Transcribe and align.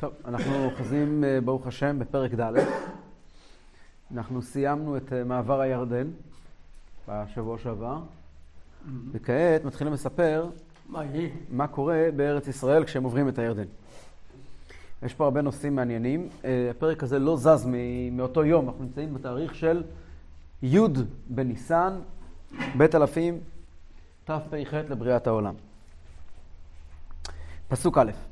טוב, 0.00 0.12
אנחנו 0.24 0.64
אוחזים, 0.64 1.24
אה, 1.24 1.40
ברוך 1.40 1.66
השם, 1.66 1.98
בפרק 1.98 2.34
ד'. 2.34 2.52
אנחנו 4.14 4.42
סיימנו 4.42 4.96
את 4.96 5.12
אה, 5.12 5.24
מעבר 5.24 5.60
הירדן 5.60 6.06
בשבוע 7.08 7.58
שעבר, 7.58 7.98
וכעת 9.12 9.64
מתחילים 9.64 9.92
לספר 9.92 10.46
מה 11.50 11.66
קורה 11.66 12.08
בארץ 12.16 12.48
ישראל 12.48 12.84
כשהם 12.84 13.04
עוברים 13.04 13.28
את 13.28 13.38
הירדן. 13.38 13.64
יש 15.02 15.14
פה 15.14 15.24
הרבה 15.24 15.42
נושאים 15.42 15.76
מעניינים. 15.76 16.28
אה, 16.44 16.68
הפרק 16.70 17.02
הזה 17.02 17.18
לא 17.18 17.36
זז 17.36 17.68
מאותו 18.12 18.44
יום, 18.44 18.68
אנחנו 18.68 18.84
נמצאים 18.84 19.14
בתאריך 19.14 19.54
של 19.54 19.82
י' 20.62 20.78
בניסן, 21.28 21.92
בית 22.76 22.94
אלפים, 22.94 23.40
תפ"ח 24.24 24.74
לבריאת 24.74 25.26
העולם. 25.26 25.54
פסוק 27.68 27.98
א' 27.98 28.29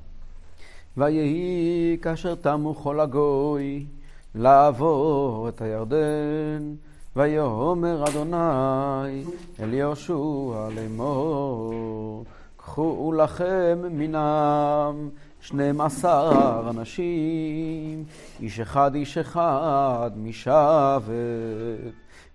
ויהי 0.96 1.96
כאשר 2.02 2.34
תמו 2.34 2.74
כל 2.74 3.00
הגוי 3.00 3.86
לעבור 4.34 5.48
את 5.48 5.62
הירדן, 5.62 6.74
ויאמר 7.16 8.04
אדוני 8.08 9.24
אל 9.60 9.74
יהושע 9.74 10.68
לאמור, 10.74 12.24
קחו 12.56 13.12
לכם 13.16 13.78
מנם 13.90 15.08
שנים 15.40 15.80
עשר 15.80 16.70
אנשים, 16.70 18.04
איש 18.40 18.60
אחד 18.60 18.94
איש 18.94 19.18
אחד 19.18 20.10
משבת, 20.16 21.02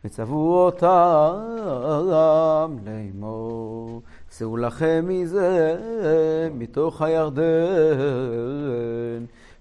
וצוו 0.06 0.66
אותם 0.66 1.36
לאמור. 2.86 4.02
שאו 4.38 4.58
לכם 4.58 5.06
מזה 5.08 5.78
מתוך 6.54 7.02
הירדן, 7.02 7.44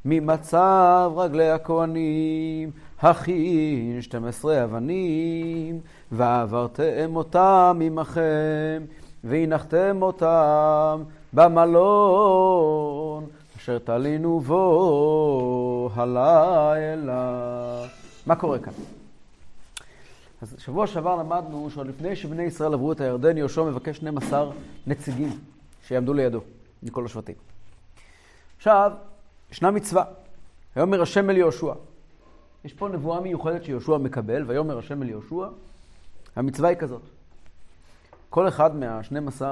ממצב 0.05 1.13
רגלי 1.17 1.51
הכהנים, 1.51 2.71
הכין 3.01 3.99
12 4.01 4.65
אבנים, 4.65 5.81
ועברתם 6.13 7.17
אותם 7.17 7.79
עמכם, 7.83 8.83
והנחתם 9.25 9.99
אותם 10.03 11.03
במלון, 11.33 13.27
אשר 13.57 13.79
תלינו 13.79 14.41
בו 14.41 15.91
הלילה. 15.95 17.85
מה 18.27 18.37
קורה 18.37 18.59
כאן? 18.59 18.73
אז 20.43 20.55
שבוע 20.59 20.87
שעבר 20.87 21.17
למדנו 21.17 21.71
שעוד 21.71 21.87
לפני 21.87 22.17
שבני 22.17 22.43
ישראל 22.43 22.75
עברו 22.75 22.93
את 22.93 23.01
הירדן, 23.01 23.37
יהושע 23.37 23.63
מבקש 23.63 23.97
12 23.97 24.51
נציגים 24.87 25.39
שיעמדו 25.87 26.15
לידו, 26.15 26.41
מכל 26.83 27.05
השבטים. 27.05 27.35
עכשיו, 28.57 28.93
ישנה 29.51 29.71
מצווה, 29.71 30.05
ויאמר 30.77 31.03
השם 31.03 31.31
אל 31.31 31.37
יהושע. 31.37 31.73
יש 32.65 32.73
פה 32.73 32.89
נבואה 32.89 33.21
מיוחדת 33.21 33.65
שיהושע 33.65 33.97
מקבל, 33.97 34.45
ויאמר 34.47 34.79
השם 34.79 35.03
אל 35.03 35.09
יהושע. 35.09 35.47
המצווה 36.37 36.69
היא 36.69 36.77
כזאת. 36.77 37.03
כל 38.31 38.49
אחד 38.49 38.77
מה-12 38.77 39.43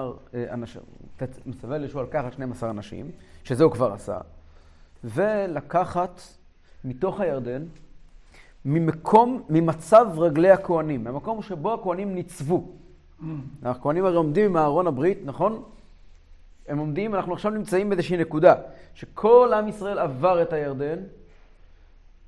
אנשים, 0.52 0.83
מצווה 1.46 1.78
ליהושע 1.78 2.02
לקחת 2.02 2.33
12 2.33 2.70
אנשים, 2.70 3.11
שזה 3.44 3.64
הוא 3.64 3.72
כבר 3.72 3.92
עשה, 3.92 4.18
ולקחת 5.05 6.20
מתוך 6.84 7.20
הירדן 7.20 7.64
ממקום, 8.64 9.42
ממצב 9.48 10.06
רגלי 10.16 10.50
הכהנים, 10.50 11.05
מהמקום 11.05 11.42
שבו 11.42 11.75
הכהנים 11.75 12.14
ניצבו. 12.14 12.69
הכהנים 13.62 14.05
הרי 14.05 14.17
עומדים 14.17 14.44
עם 14.44 14.56
אהרון 14.56 14.86
הברית, 14.86 15.19
נכון? 15.25 15.62
הם 16.69 16.78
עומדים, 16.78 17.14
אנחנו 17.14 17.33
עכשיו 17.33 17.50
נמצאים 17.50 17.89
באיזושהי 17.89 18.17
נקודה, 18.17 18.55
שכל 18.94 19.52
עם 19.56 19.69
ישראל 19.69 19.98
עבר 19.98 20.42
את 20.42 20.52
הירדן, 20.52 20.98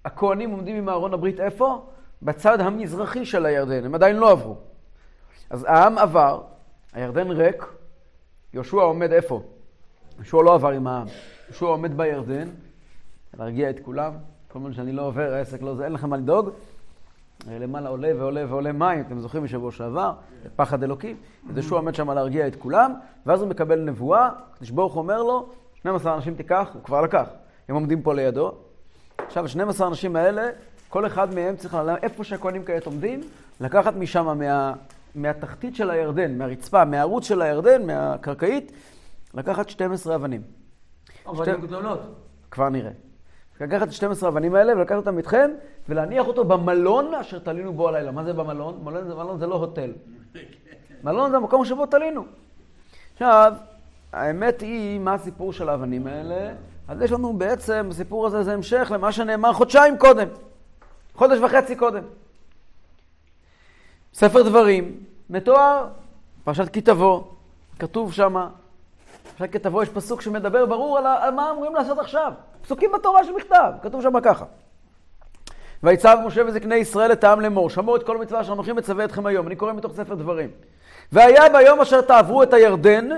הכהנים 0.04 0.50
עומדים 0.50 0.76
עם 0.76 0.88
אהרון 0.88 1.14
הברית 1.14 1.40
איפה? 1.40 1.86
בצד 2.22 2.60
המזרחי 2.60 3.24
של 3.26 3.46
הירדן, 3.46 3.84
הם 3.84 3.94
עדיין 3.94 4.16
לא 4.16 4.30
עברו. 4.30 4.56
אז 5.50 5.64
העם 5.64 5.98
עבר, 5.98 6.42
הירדן 6.92 7.30
ריק, 7.30 7.64
יהושע 8.54 8.76
עומד 8.76 9.12
איפה? 9.12 9.42
יהושע 10.16 10.36
לא 10.42 10.54
עבר 10.54 10.68
עם 10.68 10.86
העם, 10.86 11.06
יהושע 11.48 11.66
עומד 11.66 11.96
בירדן, 11.96 12.48
להרגיע 13.38 13.70
את 13.70 13.80
כולם. 13.84 14.12
כל 14.52 14.58
הזמן 14.58 14.72
שאני 14.72 14.92
לא 14.92 15.02
עובר, 15.02 15.34
העסק 15.34 15.62
לא 15.62 15.74
זה, 15.74 15.84
אין 15.84 15.92
לכם 15.92 16.10
מה 16.10 16.16
לדאוג. 16.16 16.50
למעלה 17.50 17.88
עולה 17.88 18.10
ועולה 18.18 18.44
ועולה 18.48 18.72
מים, 18.72 19.00
אתם 19.00 19.20
זוכרים 19.20 19.44
משבוע 19.44 19.72
שעבר, 19.72 20.12
פחד 20.56 20.82
אלוקים. 20.82 21.16
יהושע 21.54 21.74
עומד 21.74 21.94
שם 21.94 22.10
להרגיע 22.10 22.46
את 22.46 22.56
כולם, 22.56 22.94
ואז 23.26 23.40
הוא 23.40 23.48
מקבל 23.48 23.80
נבואה, 23.80 24.30
הקדוש 24.52 24.70
ברוך 24.70 24.96
אומר 24.96 25.22
לו, 25.22 25.48
12 25.74 26.14
אנשים 26.14 26.34
תיקח, 26.34 26.70
הוא 26.74 26.82
כבר 26.82 27.02
לקח. 27.02 27.28
הם 27.68 27.74
עומדים 27.74 28.02
פה 28.02 28.14
לידו. 28.14 28.52
עכשיו, 29.18 29.48
12 29.48 29.86
האנשים 29.86 30.16
האלה, 30.16 30.48
כל 30.88 31.06
אחד 31.06 31.34
מהם 31.34 31.56
צריך 31.56 31.74
ללמד, 31.74 31.98
איפה 32.02 32.24
שהכהנים 32.24 32.64
כעת 32.64 32.86
עומדים, 32.86 33.20
לקחת 33.60 33.96
משם, 33.96 34.38
מה, 34.38 34.72
מהתחתית 35.14 35.76
של 35.76 35.90
הירדן, 35.90 36.38
מהרצפה, 36.38 36.84
מהערוץ 36.84 37.24
של 37.24 37.42
הירדן, 37.42 37.86
מהקרקעית, 37.86 38.72
לקחת 39.34 39.68
12 39.68 40.14
אבנים. 40.14 40.42
אבנים 41.26 41.60
גדולות. 41.60 42.00
כבר 42.50 42.68
נראה. 42.68 42.90
לקחת 43.62 43.88
את 43.88 43.92
12 43.92 44.28
האבנים 44.28 44.54
האלה 44.54 44.72
ולקחת 44.76 44.96
אותם 44.96 45.18
איתכם 45.18 45.50
ולהניח 45.88 46.26
אותו 46.26 46.44
במלון 46.44 47.14
אשר 47.14 47.38
תלינו 47.38 47.72
בו 47.72 47.88
הלילה. 47.88 48.10
מה 48.10 48.24
זה 48.24 48.32
במלון? 48.32 48.80
מלון 48.84 49.08
זה, 49.08 49.14
מלון 49.14 49.38
זה 49.38 49.46
לא 49.46 49.54
הוטל. 49.54 49.92
מלון 51.04 51.30
זה 51.30 51.36
המקום 51.36 51.64
שבו 51.64 51.86
תלינו. 51.86 52.24
עכשיו, 53.12 53.52
האמת 54.12 54.60
היא, 54.60 55.00
מה 55.00 55.14
הסיפור 55.14 55.52
של 55.52 55.68
האבנים 55.68 56.06
האלה? 56.06 56.54
אז 56.88 57.02
יש 57.02 57.12
לנו 57.12 57.32
בעצם, 57.32 57.88
הסיפור 57.90 58.26
הזה 58.26 58.42
זה 58.42 58.52
המשך 58.52 58.90
למה 58.94 59.12
שנאמר 59.12 59.52
חודשיים 59.52 59.98
קודם. 59.98 60.28
חודש 61.14 61.38
וחצי 61.38 61.76
קודם. 61.76 62.02
ספר 64.14 64.42
דברים, 64.42 65.00
מתואר, 65.30 65.86
פרשת 66.44 66.68
כי 66.72 66.80
תבוא, 66.80 67.22
כתוב 67.78 68.12
שמה, 68.12 68.48
פרשת 69.38 69.52
כי 69.52 69.58
תבוא 69.58 69.82
יש 69.82 69.88
פסוק 69.88 70.20
שמדבר 70.20 70.66
ברור 70.66 70.98
על, 70.98 71.06
על 71.06 71.34
מה 71.34 71.50
אמורים 71.50 71.74
לעשות 71.74 71.98
עכשיו. 71.98 72.32
פסוקים 72.62 72.90
בתורה 72.94 73.24
שבכתב, 73.24 73.72
כתוב 73.82 74.02
שם 74.02 74.20
ככה. 74.20 74.44
ויצב 75.82 76.18
משה 76.26 76.42
וזקני 76.46 76.74
ישראל 76.74 77.12
את 77.12 77.24
העם 77.24 77.40
לאמור, 77.40 77.70
שמעו 77.70 77.96
את 77.96 78.02
כל 78.02 78.18
מצווה 78.18 78.40
אשר 78.40 78.52
אנוכי 78.52 78.72
מצווה 78.72 79.04
אתכם 79.04 79.26
היום. 79.26 79.46
אני 79.46 79.56
קורא 79.56 79.72
מתוך 79.72 79.92
ספר 79.92 80.14
דברים. 80.14 80.50
והיה 81.12 81.48
ביום 81.48 81.80
אשר 81.80 82.00
תעברו 82.00 82.42
את 82.42 82.52
הירדן, 82.52 83.08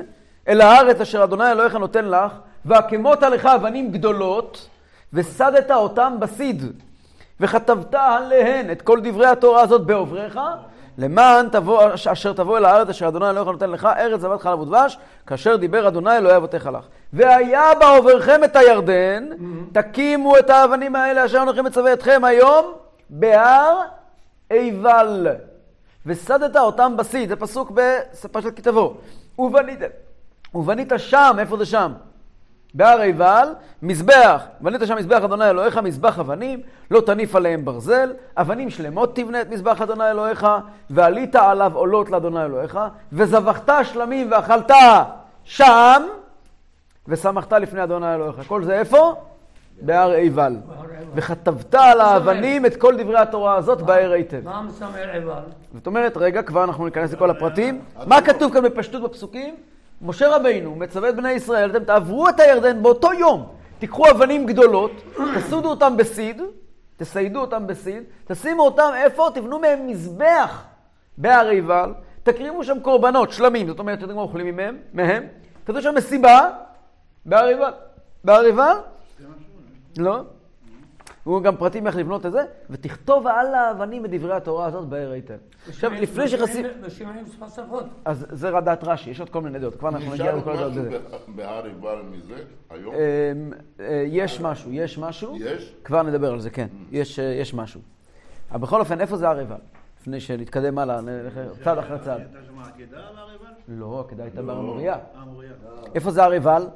אל 0.49 0.61
הארץ 0.61 1.01
אשר 1.01 1.25
אדוני 1.25 1.53
אלוהיך 1.53 1.75
נותן 1.75 2.05
לך, 2.05 2.33
והקמות 2.65 3.23
עליך 3.23 3.47
אבנים 3.47 3.93
גדולות, 3.93 4.69
וסדת 5.13 5.71
אותם 5.71 6.17
בסיד, 6.19 6.83
וכתבת 7.41 7.95
עליהן 7.95 8.71
את 8.71 8.83
כל 8.83 9.01
דברי 9.01 9.27
התורה 9.27 9.61
הזאת 9.61 9.87
בעובריך, 9.87 10.41
למען 10.99 11.49
תבוא, 11.49 11.95
אשר 11.95 12.33
תבוא 12.33 12.59
אל 12.59 12.65
הארץ 12.65 12.89
אשר 12.89 13.09
אדוני 13.09 13.31
אלוהיך 13.31 13.49
נותן 13.49 13.71
לך, 13.71 13.89
ארץ 13.97 14.21
זבת 14.21 14.41
חלב 14.41 14.61
ודבש, 14.61 14.99
כאשר 15.27 15.57
דיבר 15.57 15.89
אדוני 15.89 16.17
אלוהי 16.17 16.37
אבותיך 16.37 16.67
לך. 16.67 16.85
והיה 17.15 17.75
בעוברכם 17.81 18.45
את 18.45 18.57
הירדן, 18.57 19.29
תקימו 19.73 20.39
את 20.39 20.51
האבנים 20.51 20.97
האלה 20.97 21.25
אשר 21.25 21.43
אנוכי 21.43 21.61
מצווה 21.61 21.93
אתכם 21.93 22.25
היום 22.25 22.73
בהר 23.11 23.81
עיבל. 24.51 25.29
וסדת 26.07 26.57
אותם 26.57 26.95
בסיד, 26.97 27.29
זה 27.29 27.37
פסוק 27.37 27.71
בפרשת 27.71 28.57
כי 28.57 28.63
תבוא. 28.63 28.95
ובנית, 29.39 29.79
ובנית 30.55 30.93
שם, 30.97 31.37
איפה 31.39 31.57
זה 31.57 31.67
שם? 31.67 31.93
בהר 32.75 33.01
עיבל, 33.01 33.49
מזבח, 33.83 34.43
בנית 34.61 34.81
שם 34.87 34.97
מזבח 34.97 35.25
אדוני 35.25 35.51
אלוהיך, 35.51 35.79
מזבח 35.79 36.19
אבנים, 36.19 36.61
לא 36.91 37.01
תניף 37.01 37.37
עליהם 37.37 37.65
ברזל, 37.65 38.13
אבנים 38.37 38.71
שלמות 38.71 39.17
תבנה 39.17 39.41
את 39.41 39.51
מזבח 39.51 39.81
אדוני 39.81 40.11
אלוהיך, 40.11 40.47
ועלית 40.91 41.37
עליו 41.37 41.73
עולות 41.75 42.11
לאדוני 42.11 42.45
אלוהיך, 42.45 42.79
וזבחת 43.13 43.71
שלמים 43.85 44.31
ואכלת 44.31 44.71
שם, 45.45 46.03
ושמחת 47.09 47.53
לפני 47.53 47.83
אדוני 47.83 48.15
אלוהיך. 48.15 48.49
כל 48.49 48.65
זה 48.65 48.79
איפה? 48.79 49.15
בהר 49.81 50.11
עיבל. 50.11 50.57
וכתבת 51.15 51.75
על 51.75 52.01
האבנים 52.01 52.67
את 52.67 52.77
כל 52.77 52.97
דברי 52.97 53.19
התורה 53.19 53.57
הזאת 53.57 53.83
בהר 53.83 54.13
היטב. 54.13 54.45
מה 54.45 54.63
מסמל 54.63 55.11
עיבל? 55.13 55.43
זאת 55.75 55.87
אומרת, 55.87 56.17
רגע, 56.17 56.43
כבר 56.43 56.65
אנחנו 56.65 56.85
ניכנס 56.85 57.13
לכל 57.13 57.31
הפרטים. 57.31 57.81
מה 58.07 58.23
כתוב 58.23 58.53
כאן 58.53 58.63
בפשטות 58.63 59.03
בפסוקים? 59.03 59.55
משה 60.03 60.37
רבינו 60.37 60.75
מצווה 60.75 61.09
את 61.09 61.17
בני 61.17 61.33
ישראל, 61.33 61.71
אתם 61.71 61.85
תעברו 61.85 62.29
את 62.29 62.41
הירדן 62.41 62.83
באותו 62.83 63.13
יום, 63.13 63.47
תיקחו 63.79 64.11
אבנים 64.11 64.47
גדולות, 64.47 64.91
תסודו 65.37 65.71
אותם 65.71 65.97
בסיד, 65.97 66.43
תסיידו 66.97 67.41
אותם 67.41 67.67
בסיד, 67.67 68.03
תשימו 68.25 68.63
אותם 68.63 68.91
איפה? 68.97 69.29
תבנו 69.35 69.59
מהם 69.59 69.87
מזבח 69.87 70.65
בהר 71.19 71.49
עיבל, 71.49 71.95
תקריבו 72.23 72.65
שם 72.65 72.81
קורבנות, 72.81 73.33
שלמים, 73.33 73.67
זאת 73.67 73.79
אומרת, 73.79 74.01
יודעים 74.01 74.17
מה 74.17 74.23
אוכלים 74.23 74.57
מהם? 74.57 74.77
מהם? 74.93 75.23
תעשו 75.65 75.83
שם 75.83 75.95
מסיבה 75.95 76.51
בהר 77.27 77.47
עיבל. 77.47 77.71
בהר 78.25 78.45
עיבל? 78.45 78.77
לא. 79.99 80.23
הוא 81.25 81.43
גם 81.43 81.57
פרטים 81.57 81.87
איך 81.87 81.97
לבנות 81.97 82.27
את 82.27 82.33
זה, 82.33 82.45
ותכתוב 82.71 83.27
על 83.27 83.55
האבנים 83.55 84.05
את 84.05 84.11
דברי 84.11 84.35
התורה 84.35 84.67
הזאת 84.67 84.89
באר 84.89 85.11
היטב. 85.11 85.37
עכשיו, 85.69 85.91
לפני 85.93 86.29
שחסים... 86.29 86.67
שפת 86.89 87.49
שפות. 87.55 87.85
אז 88.05 88.27
זה 88.31 88.51
רדת 88.51 88.85
רש"י, 88.85 89.11
יש 89.11 89.21
עוד 89.21 89.31
כל 89.31 89.41
מיני 89.41 89.59
דעות, 89.59 89.75
כבר 89.77 89.89
אנחנו 89.89 90.13
נגיע 90.13 90.25
נשאר 90.25 90.37
לכל 90.37 90.53
הדעות. 90.53 90.71
משהו 90.71 90.81
הזה. 90.87 90.99
ב- 90.99 91.37
בהר 91.37 91.65
עיבל 91.65 92.03
מזה 92.11 92.35
היום? 92.71 92.95
אמ, 92.95 93.53
אה, 93.81 94.05
יש 94.07 94.41
משהו, 94.41 94.73
יש 94.73 94.99
משהו. 94.99 95.37
יש? 95.41 95.75
כבר 95.85 96.03
נדבר 96.03 96.33
על 96.33 96.41
זה, 96.41 96.51
כן. 96.51 96.67
יש, 96.93 97.19
אה, 97.19 97.25
יש 97.25 97.55
משהו. 97.55 97.81
אבל 98.53 98.61
בכל 98.61 98.81
אופן, 98.81 99.01
איפה 99.01 99.17
זה 99.17 99.29
הר 99.29 99.39
עיבל? 99.39 99.57
לפני 100.01 100.21
שנתקדם 100.21 100.79
הלאה, 100.79 101.01
נלך 101.01 101.35
צעד 101.65 101.79
אחרי 101.79 101.99
צעד. 101.99 102.21
הייתה 102.21 102.39
שם 102.47 102.59
עקדה 102.59 102.97
על 102.97 103.19
הר 103.19 103.31
עיבל? 103.31 103.45
לא, 103.69 104.05
עקדה 104.09 104.23
הייתה 104.23 104.43
בהר 104.43 104.59
המוריה. 104.59 104.95
אה, 104.95 105.25
מוריה. 105.25 105.51
איפה 105.95 106.11
זה 106.11 106.25
הר 106.25 106.31
עיבל? 106.31 106.67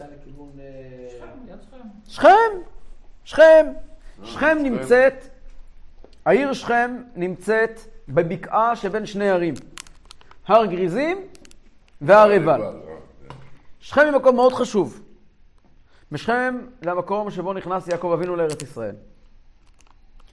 לכיוון... 0.00 0.50
אה. 0.58 1.54
שכם. 2.08 2.28
שכם. 3.24 3.24
שכם 3.24 3.66
שכם. 4.24 4.58
נמצאת, 4.62 5.14
העיר 6.26 6.52
שכם 6.52 7.02
נמצאת 7.16 7.80
בבקעה 8.08 8.76
שבין 8.76 9.06
שני 9.06 9.30
ערים. 9.30 9.54
הר 10.46 10.66
גריזים 10.66 11.18
והר 12.00 12.30
עיבל. 12.30 12.62
אה, 12.62 12.72
כן. 13.28 13.34
שכם 13.80 14.00
היא 14.00 14.12
מקום 14.12 14.36
מאוד 14.36 14.52
חשוב. 14.52 15.00
בשכם 16.12 16.58
זה 16.82 16.90
המקום 16.90 17.30
שבו 17.30 17.52
נכנס 17.52 17.88
יעקב 17.88 18.12
אבינו 18.12 18.36
לארץ 18.36 18.62
ישראל. 18.62 18.94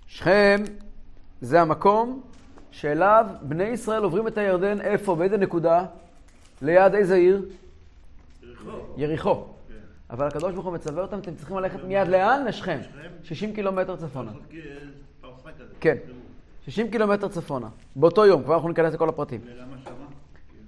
שכם 0.07 0.63
זה 1.41 1.61
המקום 1.61 2.21
שאליו 2.71 3.25
בני 3.41 3.63
ישראל 3.63 4.03
עוברים 4.03 4.27
את 4.27 4.37
הירדן, 4.37 4.81
איפה? 4.81 5.15
באיזה 5.15 5.37
נקודה? 5.37 5.85
ליד 6.61 6.95
איזה 6.95 7.15
עיר? 7.15 7.45
יריחו. 8.97 9.45
אבל 10.09 10.27
הקדוש 10.27 10.53
ברוך 10.53 10.65
הוא 10.65 10.73
מצווה 10.73 11.01
אותם, 11.01 11.19
אתם 11.19 11.35
צריכים 11.35 11.57
ללכת 11.57 11.83
מיד 11.83 12.07
לאן? 12.07 12.45
לשכם. 12.45 12.79
שכם. 12.83 13.09
60 13.23 13.53
קילומטר 13.53 13.95
צפונה. 13.95 14.31
כן. 15.79 15.97
60 16.65 16.91
קילומטר 16.91 17.27
צפונה. 17.27 17.69
באותו 17.95 18.25
יום, 18.25 18.43
כבר 18.43 18.53
אנחנו 18.55 18.69
ניכנס 18.69 18.93
לכל 18.93 19.09
הפרטים. 19.09 19.41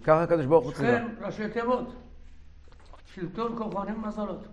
ככה 0.03 0.23
הקדוש 0.23 0.45
ברוך 0.45 0.65
הוא 0.65 0.73
ציווה. 0.73 0.97
שכם, 0.97 1.25
ראשי 1.25 1.49
תיבות. 1.49 1.93
שלטון 3.15 3.55
כוכבים 3.57 4.01
מזלות. 4.01 4.47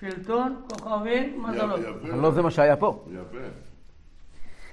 שלטון 0.00 0.62
כוכבים 0.70 1.42
מזלות. 1.42 1.80
אבל 2.02 2.20
לא 2.20 2.30
זה 2.30 2.42
מה 2.42 2.50
שהיה 2.50 2.76
פה. 2.76 3.04
יפה. 3.12 3.38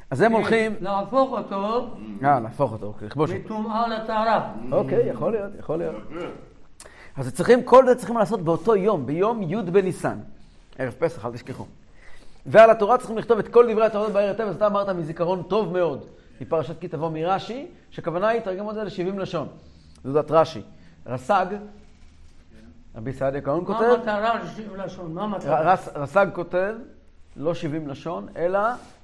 אז 0.09 0.21
הם 0.21 0.31
הולכים... 0.31 0.75
להפוך 0.81 1.31
אותו 1.31 1.89
אה, 2.23 2.39
להפוך 2.39 2.71
אותו, 2.71 2.85
אוקיי, 2.85 3.07
לכבוש 3.07 3.31
אותו. 3.31 3.43
מטומאה 3.45 3.87
לטהרה. 3.87 4.51
אוקיי, 4.71 5.09
יכול 5.09 5.31
להיות, 5.31 5.51
יכול 5.59 5.77
להיות. 5.77 5.95
אז 7.17 7.33
צריכים, 7.33 7.63
כל 7.63 7.85
זה 7.87 7.95
צריכים 7.95 8.17
לעשות 8.17 8.41
באותו 8.41 8.75
יום, 8.75 9.05
ביום 9.05 9.41
י' 9.41 9.61
בניסן. 9.61 10.17
ערב 10.77 10.93
פסח, 10.99 11.25
אל 11.25 11.31
תשכחו. 11.31 11.65
ועל 12.45 12.69
התורה 12.69 12.97
צריכים 12.97 13.17
לכתוב 13.17 13.39
את 13.39 13.47
כל 13.47 13.71
דברי 13.71 13.85
התורה 13.85 14.09
בערב 14.09 14.29
היטב, 14.29 14.43
אז 14.43 14.55
אתה 14.55 14.67
אמרת 14.67 14.89
מזיכרון 14.89 15.43
טוב 15.43 15.73
מאוד, 15.73 16.05
מפרשת 16.41 16.79
כי 16.79 16.87
תבוא 16.87 17.09
מרש"י, 17.09 17.67
שכוונה 17.91 18.27
היא 18.27 18.41
לתרגם 18.41 18.69
את 18.69 18.75
זה 18.75 18.83
ל-70 18.83 19.19
לשון. 19.19 19.47
זאת 20.03 20.31
רש"י. 20.31 20.61
רס"ג, 21.05 21.45
רבי 22.95 23.13
סעדיה 23.13 23.41
גאון 23.41 23.59
מה 23.59 23.65
כותב, 23.65 23.81
המטרה 23.81 24.39
של 24.55 24.72
70 24.72 24.83
לשון? 24.85 25.13
מה 25.13 25.23
המטרה? 25.23 25.75
רס"ג 25.95 26.27
כותב, 26.33 26.75
לא 27.35 27.53
70 27.53 27.87
לשון, 27.87 28.27
אלא 28.35 28.59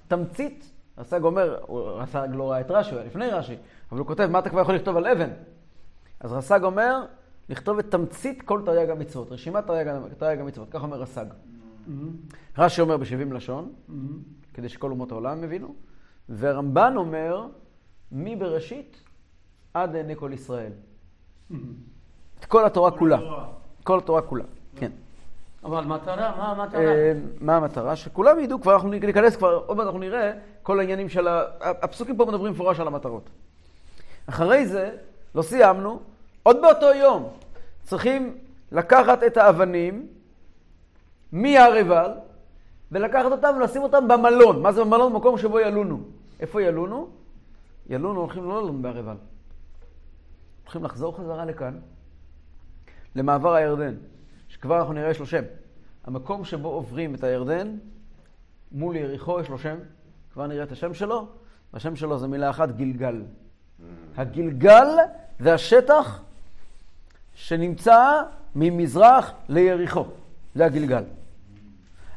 תמצית. 0.07 0.71
רס"ג 1.01 1.24
אומר, 1.24 1.59
רס"ג 1.98 2.27
לא 2.31 2.51
ראה 2.51 2.62
את 2.62 2.71
רש"י, 2.71 2.92
הוא 2.92 3.00
היה 3.00 3.07
לפני 3.07 3.27
רש"י, 3.27 3.56
אבל 3.92 4.00
הוא 4.00 4.07
כותב, 4.07 4.27
מה 4.31 4.39
אתה 4.39 4.50
כבר 4.50 4.62
יכול 4.62 4.75
לכתוב 4.75 4.98
על 4.98 5.07
אבן? 5.07 5.30
אז 6.19 6.33
רס"ג 6.33 6.63
אומר, 6.63 7.06
לכתוב 7.50 7.80
את 7.80 7.92
תמצית 7.92 8.42
כל 8.42 8.62
תרי"ג 8.65 8.89
המצוות, 8.89 9.31
רשימת 9.31 9.68
תרי"ג 9.68 9.92
תרי"ג 10.18 10.39
המצוות, 10.39 10.69
כך 10.71 10.83
אומר 10.83 10.98
רס"ג. 11.01 11.25
רש"י 12.57 12.81
אומר 12.81 12.98
ב-70 12.98 13.33
לשון, 13.33 13.74
כדי 14.53 14.69
שכל 14.69 14.92
אומות 14.92 15.12
העולם 15.12 15.44
יבינו, 15.44 15.75
ורמב"ן 16.30 16.94
אומר, 16.95 17.45
מבראשית 18.12 19.04
עד 19.74 19.94
לעיני 19.94 20.15
כל 20.15 20.31
ישראל. 20.33 20.71
את 22.39 22.45
כל 22.45 22.65
התורה 22.65 22.92
כולה. 22.92 23.19
כל 23.83 23.97
התורה 23.97 24.21
כולה, 24.21 24.44
כן. 24.75 24.92
אבל 25.63 25.85
מטרה, 25.85 26.35
מה 26.37 26.51
המטרה? 26.51 26.81
אה, 26.81 27.13
מה 27.39 27.55
המטרה? 27.57 27.95
שכולם 27.95 28.39
ידעו, 28.39 28.61
כבר 28.61 28.73
אנחנו 28.73 28.89
ניכנס 28.89 29.35
כבר, 29.35 29.63
עוד 29.65 29.77
מעט 29.77 29.85
אנחנו 29.85 29.99
נראה 29.99 30.31
כל 30.63 30.79
העניינים 30.79 31.09
של 31.09 31.27
ה... 31.27 31.43
הפסוקים 31.59 32.17
פה 32.17 32.25
מדברים 32.25 32.53
מפורש 32.53 32.79
על 32.79 32.87
המטרות. 32.87 33.29
אחרי 34.25 34.67
זה, 34.67 34.97
לא 35.35 35.41
סיימנו, 35.41 35.99
עוד 36.43 36.61
באותו 36.61 36.93
יום 36.93 37.29
צריכים 37.83 38.37
לקחת 38.71 39.23
את 39.23 39.37
האבנים 39.37 40.07
מהר 41.31 41.73
עיבל 41.73 42.11
ולקחת 42.91 43.31
אותם 43.31 43.53
ולשים 43.57 43.81
אותם 43.81 44.07
במלון. 44.07 44.61
מה 44.61 44.71
זה 44.71 44.81
במלון? 44.81 45.13
מקום 45.13 45.37
שבו 45.37 45.59
ילונו. 45.59 45.99
איפה 46.39 46.61
ילונו? 46.61 47.09
ילונו 47.89 48.19
הולכים 48.19 48.43
לא 48.43 48.61
ללון 48.61 48.81
בהר 48.81 48.95
עיבל. 48.95 49.15
הולכים 50.63 50.83
לחזור 50.83 51.17
חזרה 51.17 51.45
לכאן, 51.45 51.79
למעבר 53.15 53.53
הירדן, 53.53 53.95
שכבר 54.51 54.80
אנחנו 54.80 54.94
נראה 54.94 55.09
יש 55.09 55.19
לו 55.19 55.25
שם. 55.25 55.44
המקום 56.06 56.45
שבו 56.45 56.68
עוברים 56.68 57.15
את 57.15 57.24
הירדן, 57.24 57.75
מול 58.71 58.95
יריחו 58.95 59.39
יש 59.39 59.50
לו 59.50 59.57
שם, 59.57 59.75
כבר 60.33 60.48
נראה 60.48 60.63
את 60.63 60.71
השם 60.71 60.94
שלו, 60.94 61.27
והשם 61.74 61.95
שלו 61.95 62.19
זה 62.19 62.27
מילה 62.27 62.50
אחת, 62.50 62.71
גלגל. 62.71 63.21
הגלגל 64.18 64.88
זה 65.39 65.53
השטח 65.53 66.21
שנמצא 67.33 68.21
ממזרח 68.56 69.31
ליריחו. 69.50 70.06
זה 70.56 70.65
הגלגל. 70.65 71.04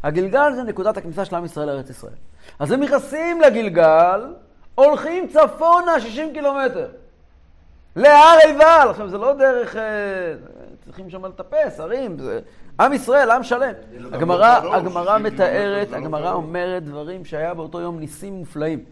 הגלגל 0.03 0.53
זה 0.55 0.63
נקודת 0.63 0.97
הכניסה 0.97 1.25
של 1.25 1.37
עם 1.37 1.45
ישראל 1.45 1.67
לארץ 1.67 1.91
ישראל. 1.91 2.15
אז 2.59 2.73
הם 2.73 2.81
נכנסים 2.81 3.41
לגלגל, 3.41 4.35
הולכים 4.75 5.29
צפונה 5.29 6.01
60 6.01 6.33
קילומטר. 6.33 6.89
להר 7.97 8.39
עיבל. 8.47 8.87
עכשיו, 8.91 9.09
זה 9.09 9.19
לא 9.19 9.35
דרך... 9.35 9.77
צריכים 10.85 11.11
שם 11.11 11.27
לטפס, 11.27 11.81
הרים, 11.81 12.19
זה... 12.19 12.41
עם 12.81 12.93
ישראל, 12.93 13.31
עם 13.31 13.43
שלם. 13.43 13.73
הגמרא, 14.13 14.61
לא, 14.65 14.75
הגמרא 14.75 15.19
60 15.19 15.33
מתארת, 15.33 15.91
לא 15.91 15.97
הגמרא. 15.97 16.33
אומרת 16.33 16.85
דברים 16.85 17.25
שהיה 17.25 17.55
באותו 17.55 17.81
יום 17.81 17.99
ניסים 17.99 18.33
מופלאים. 18.33 18.85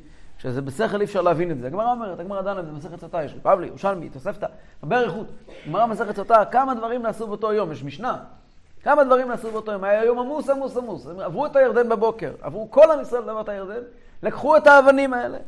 שזה 0.43 0.63
בשכל 0.63 1.01
אי 1.01 1.05
אפשר 1.05 1.23
להבין 1.23 1.51
את 1.51 1.59
זה. 1.61 1.67
הגמרא 1.67 1.93
אומרת, 1.93 2.21
הגמרא 2.21 2.43
דנה 2.43 2.63
במסכת 2.63 3.01
סוטה, 3.01 3.25
יש 3.25 3.35
בבלי, 3.35 3.67
ירושלמי, 3.67 4.09
תוספתא, 4.09 4.47
הרבה 4.83 4.99
אריכות. 4.99 5.27
גמרא 5.69 5.87
במסכת 5.87 6.17
סוטה, 6.17 6.45
כמה 6.45 6.75
דברים 6.75 7.03
נעשו 7.03 7.27
באותו 7.27 7.53
יום, 7.53 7.73
יש 7.73 7.85
משנה. 7.85 8.17
כמה 8.83 9.05
דברים 9.05 9.29
נעשו 9.29 9.51
באותו 9.51 9.73
יום, 9.73 9.85
היה 9.85 10.05
יום 10.05 10.19
עמוס, 10.19 10.51
עמוס, 10.51 10.77
עמוס. 10.77 11.07
הם 11.07 11.21
עברו 11.21 11.47
את 11.47 11.57
הירדן 11.57 11.89
בבוקר, 11.89 12.33
עברו 12.41 12.71
כל 12.71 12.91
עם 12.91 13.01
ישראל 13.01 13.25
לעבור 13.25 13.41
את 13.41 13.49
הירדן, 13.49 13.81
לקחו 14.23 14.57
את 14.57 14.67
האבנים 14.67 15.15
האלה, 15.15 15.39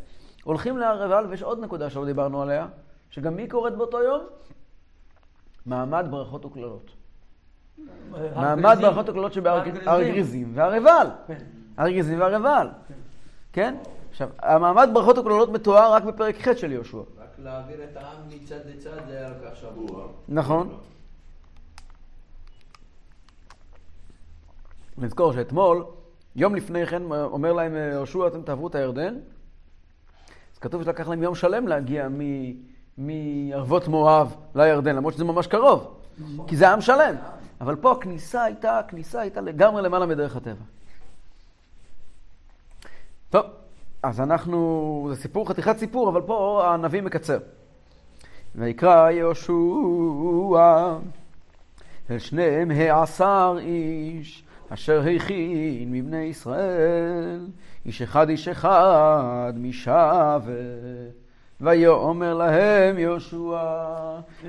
הולכים 0.44 0.79
להר 0.79 1.02
עיבל, 1.02 1.26
ויש 1.29 1.43
עוד 1.43 1.61
נקודה 1.61 1.90
שלא 1.90 2.05
דיברנו 2.05 2.43
עליה, 2.43 2.67
שגם 3.11 3.37
היא 3.37 3.50
קורית 3.50 3.75
באותו 3.75 4.02
יום, 4.02 4.20
מעמד 5.66 6.06
ברכות 6.11 6.44
וקללות. 6.44 6.90
מעמד 8.11 8.78
ברכות 8.83 9.09
וקללות 9.09 9.33
שבהר 9.33 9.62
הר 9.87 10.02
גריזים 10.02 10.52
והר 10.54 10.73
עיבל. 10.73 11.06
כן. 11.26 11.38
הר 11.76 11.88
גריזים 11.88 12.21
והר 12.21 12.35
עיבל. 12.35 12.68
כן? 13.52 13.75
עכשיו, 14.11 14.28
המעמד 14.38 14.88
ברכות 14.92 15.18
וקללות 15.18 15.49
מתואר 15.49 15.92
רק 15.92 16.02
בפרק 16.04 16.49
ח' 16.49 16.56
של 16.59 16.73
יהושע. 16.73 16.99
רק 16.99 17.28
להעביר 17.38 17.85
את 17.85 17.97
העם 17.97 18.16
מצד 18.28 18.59
לצד 18.66 19.06
זה 19.09 19.18
היה 19.18 19.28
לוקח 19.28 19.54
שבוע. 19.54 20.06
נכון. 20.28 20.78
נזכור 24.99 25.33
שאתמול, 25.33 25.85
יום 26.37 26.54
לפני 26.54 26.87
כן, 26.87 27.02
אומר 27.12 27.52
להם 27.52 27.76
יהושע, 27.76 28.26
אתם 28.26 28.42
תעברו 28.42 28.68
את 28.68 28.75
הירדן. 28.75 29.14
אז 30.52 30.59
כתוב 30.59 30.85
שלקח 30.85 31.09
להם 31.09 31.23
יום 31.23 31.35
שלם 31.35 31.68
להגיע 31.68 32.09
מ- 32.09 32.74
מערבות 32.98 33.88
מואב 33.88 34.36
לירדן, 34.54 34.96
למרות 34.96 35.14
שזה 35.14 35.24
ממש 35.24 35.46
קרוב, 35.46 35.94
כי 36.46 36.56
זה 36.56 36.68
עם 36.68 36.80
שלם. 36.80 37.14
אבל 37.60 37.76
פה 37.76 37.92
הכניסה 37.92 38.42
הייתה, 38.42 38.78
הכניסה 38.78 39.20
הייתה 39.20 39.40
לגמרי 39.40 39.82
למעלה 39.82 40.06
מדרך 40.06 40.36
הטבע. 40.36 40.64
טוב, 43.30 43.46
אז 44.02 44.20
אנחנו, 44.20 45.08
זה 45.10 45.22
סיפור, 45.22 45.48
חתיכת 45.48 45.78
סיפור, 45.78 46.08
אבל 46.08 46.20
פה 46.20 46.62
הנביא 46.66 47.02
מקצר. 47.02 47.38
ויקרא 48.54 49.10
יהושע 49.10 50.96
אל 52.10 52.18
שניהם 52.18 52.70
העשר 52.70 53.56
איש 53.60 54.44
אשר 54.68 55.02
הכין 55.16 55.92
מבני 55.92 56.22
ישראל 56.22 57.46
איש 57.86 58.02
אחד 58.02 58.28
איש 58.28 58.48
אחד 58.48 59.52
משווה 59.56 60.38
ויאמר 61.64 62.35
להם 62.35 62.99
יהושע 62.99 63.59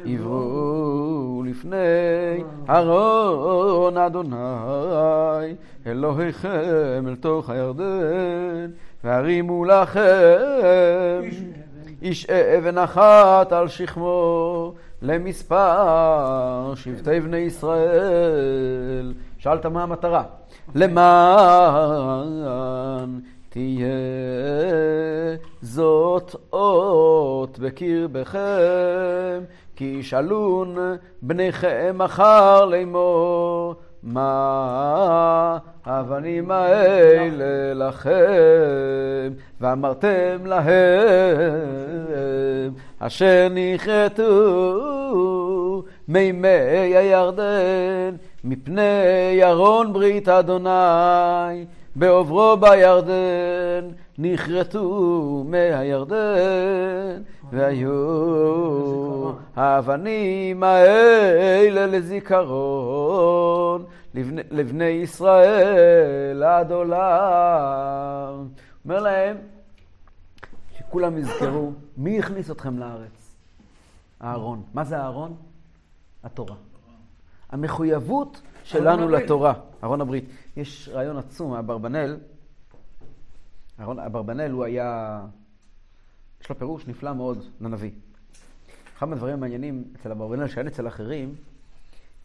עברו 0.05 1.43
לפני 1.45 1.77
ארון 2.69 3.97
אדוני 3.97 5.55
אלוהיכם 5.87 7.05
אל 7.07 7.15
תוך 7.15 7.49
הירדן 7.49 8.71
והרימו 9.03 9.65
לכם 9.65 11.21
איש 12.01 12.29
אבן 12.29 12.77
אחת 12.77 13.51
על 13.51 13.67
שכמו, 13.67 14.73
למספר 15.01 16.73
שבטי 16.75 17.19
בני 17.19 17.37
ישראל. 17.37 19.13
שאלת 19.37 19.65
מה 19.65 19.83
המטרה? 19.83 20.23
למען 20.75 22.29
תהיה 23.49 23.87
זאת 25.65 26.35
אות 26.53 27.59
בקרבכם, 27.59 28.39
כי 29.75 29.95
ישאלון 29.99 30.75
בניכם 31.21 31.95
מחר 31.97 32.65
לאמור, 32.65 33.75
מה 34.03 35.57
האבנים 35.85 36.51
האלה 36.51 37.73
לכם? 37.87 39.33
ואמרתם 39.61 40.45
להם, 40.45 40.63
אשר 42.99 43.47
נכרתו 43.51 44.23
מימי 46.07 46.47
הירדן, 46.95 48.15
מפני 48.43 48.81
ירון 49.33 49.93
ברית 49.93 50.29
אדוני, 50.29 51.65
בעוברו 51.95 52.57
בירדן, 52.57 53.89
נכרתו 54.17 55.43
מהירדן, 55.47 57.21
והיו 57.51 59.31
האבנים 59.55 60.63
האלה 60.63 61.87
לזיכרון 61.87 63.85
לבני, 64.13 64.41
לבני 64.51 64.83
ישראל 64.83 66.43
עד 66.43 66.71
עולם. 66.71 68.47
אומר 68.85 68.99
להם, 68.99 69.37
שכולם 70.77 71.17
יזכרו, 71.17 71.71
מי 71.97 72.19
הכניס 72.19 72.51
אתכם 72.51 72.79
לארץ? 72.79 73.35
אהרון. 74.21 74.63
מה 74.73 74.83
זה 74.83 74.97
אהרון? 74.97 75.35
התורה. 76.23 76.55
המחויבות 77.49 78.41
שלנו. 78.63 79.09
לתורה, 79.09 79.53
אהרון 79.83 80.01
הברית. 80.01 80.25
יש 80.57 80.89
רעיון 80.93 81.17
עצום, 81.17 81.53
אברבנאל, 81.53 82.17
אהרון 83.79 83.99
אברבנאל 83.99 84.51
הוא 84.51 84.63
היה, 84.63 85.21
יש 86.41 86.49
לו 86.49 86.57
פירוש 86.57 86.87
נפלא 86.87 87.13
מאוד 87.13 87.45
לנביא. 87.61 87.91
אחד 88.97 89.07
מהדברים 89.07 89.33
המעניינים 89.33 89.83
אצל 89.95 90.11
אברבנאל, 90.11 90.47
שאין 90.47 90.67
אצל 90.67 90.87
אחרים, 90.87 91.35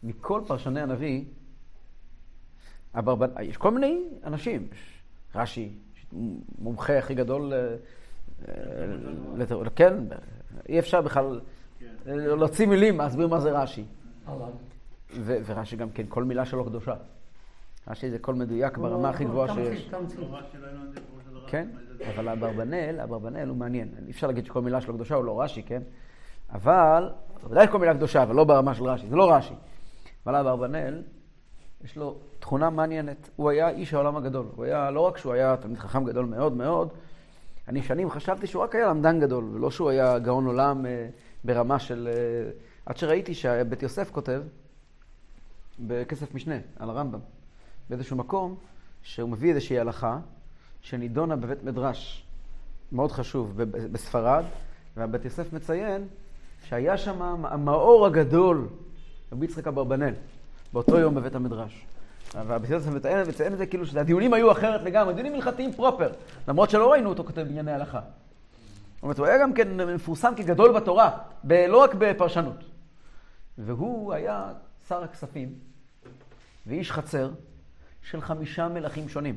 מכל 0.03 0.41
פרשני 0.47 0.81
הנביא, 0.81 1.23
אברבנ... 2.95 3.29
יש 3.41 3.57
כל 3.57 3.71
מיני 3.71 4.01
אנשים, 4.23 4.67
יש 4.73 5.01
רש"י, 5.35 5.69
מומחה 6.59 6.97
הכי 6.97 7.15
גדול, 7.15 7.53
אה, 7.53 7.75
אה, 8.47 9.69
כן, 9.75 9.93
אי 10.69 10.79
אפשר 10.79 11.01
בכלל 11.01 11.41
להוציא 12.05 12.67
מילים, 12.67 12.97
להסביר 12.97 13.27
מה 13.27 13.39
זה 13.39 13.51
רש"י. 13.51 13.83
ורש"י 15.25 15.75
גם 15.75 15.89
כן, 15.89 16.03
כל 16.09 16.23
מילה 16.23 16.45
שלו 16.45 16.65
קדושה. 16.65 16.95
רש"י 17.87 18.11
זה 18.11 18.19
קול 18.19 18.35
מדויק 18.35 18.77
ברמה 18.77 19.09
הכי 19.09 19.25
גבוהה 19.25 19.47
תמצית, 19.47 19.77
שיש. 19.77 19.91
כן? 21.51 21.67
אבל 22.09 22.29
אברבנאל, 22.29 22.99
אברבנאל 22.99 23.47
הוא 23.47 23.57
מעניין. 23.57 23.89
אי 24.05 24.11
אפשר 24.11 24.27
להגיד 24.27 24.45
שכל 24.45 24.61
מילה 24.61 24.81
שלו 24.81 24.93
קדושה, 24.93 25.15
הוא 25.15 25.25
לא 25.25 25.41
רש"י, 25.41 25.63
כן? 25.63 25.81
אבל, 26.49 27.11
ודאי 27.49 27.67
כל 27.67 27.79
מילה 27.79 27.93
קדושה, 27.93 28.23
אבל 28.23 28.35
לא 28.35 28.43
ברמה 28.43 28.75
של 28.75 28.83
רש"י, 28.83 29.07
זה 29.09 29.15
לא 29.15 29.33
רש"י. 29.33 29.53
אבל 30.25 30.35
אברבנאל, 30.35 31.03
יש 31.83 31.97
לו 31.97 32.19
תכונה 32.39 32.69
מעניינת. 32.69 33.29
הוא 33.35 33.49
היה 33.49 33.69
איש 33.69 33.93
העולם 33.93 34.15
הגדול. 34.15 34.45
הוא 34.55 34.65
היה, 34.65 34.91
לא 34.91 34.99
רק 34.99 35.17
שהוא 35.17 35.33
היה 35.33 35.57
תלמיד 35.57 35.77
חכם 35.77 36.05
גדול 36.05 36.25
מאוד 36.25 36.53
מאוד, 36.53 36.89
אני 37.67 37.83
שנים 37.83 38.09
חשבתי 38.09 38.47
שהוא 38.47 38.63
רק 38.63 38.75
היה 38.75 38.87
למדן 38.87 39.19
גדול, 39.19 39.43
ולא 39.43 39.71
שהוא 39.71 39.89
היה 39.89 40.19
גאון 40.19 40.45
עולם 40.45 40.85
אה, 40.85 41.07
ברמה 41.43 41.79
של... 41.79 42.09
אה, 42.11 42.51
עד 42.85 42.97
שראיתי 42.97 43.33
שבית 43.33 43.83
יוסף 43.83 44.11
כותב, 44.11 44.41
בכסף 45.79 46.33
משנה, 46.33 46.55
על 46.79 46.89
הרמב"ם, 46.89 47.19
באיזשהו 47.89 48.17
מקום, 48.17 48.55
שהוא 49.01 49.29
מביא 49.29 49.49
איזושהי 49.49 49.79
הלכה 49.79 50.19
שנידונה 50.81 51.35
בבית 51.35 51.63
מדרש 51.63 52.25
מאוד 52.91 53.11
חשוב 53.11 53.61
בספרד, 53.91 54.43
והבית 54.97 55.25
יוסף 55.25 55.53
מציין 55.53 56.07
שהיה 56.63 56.97
שם 56.97 57.21
המאור 57.45 58.05
הגדול, 58.05 58.67
רבי 59.31 59.45
יצחק 59.45 59.67
אברבנאל, 59.67 60.13
באותו 60.73 60.99
יום 60.99 61.15
בבית 61.15 61.35
המדרש. 61.35 61.85
והבית 62.33 62.69
יוסף 62.69 62.87
מציין, 62.87 63.27
מציין 63.29 63.53
את 63.53 63.57
זה 63.57 63.65
כאילו 63.65 63.85
שהדיונים 63.85 64.33
היו 64.33 64.51
אחרת 64.51 64.81
לגמרי, 64.81 65.13
דיונים 65.13 65.33
הלכתיים 65.33 65.73
פרופר, 65.73 66.11
למרות 66.47 66.69
שלא 66.69 66.91
ראינו 66.91 67.09
אותו 67.09 67.23
כותב 67.23 67.41
בענייני 67.41 67.71
הלכה. 67.71 67.99
זאת 68.95 69.03
אומרת, 69.03 69.17
הוא 69.17 69.25
היה 69.25 69.37
גם 69.37 69.53
כן 69.53 69.93
מפורסם 69.93 70.33
כגדול 70.37 70.71
בתורה, 70.79 71.17
לא 71.43 71.77
רק 71.77 71.95
בפרשנות. 71.97 72.63
והוא 73.57 74.13
היה 74.13 74.53
שר 74.87 75.03
הכספים 75.03 75.53
ואיש 76.67 76.91
חצר 76.91 77.31
של 78.01 78.21
חמישה 78.21 78.67
מלכים 78.67 79.09
שונים. 79.09 79.35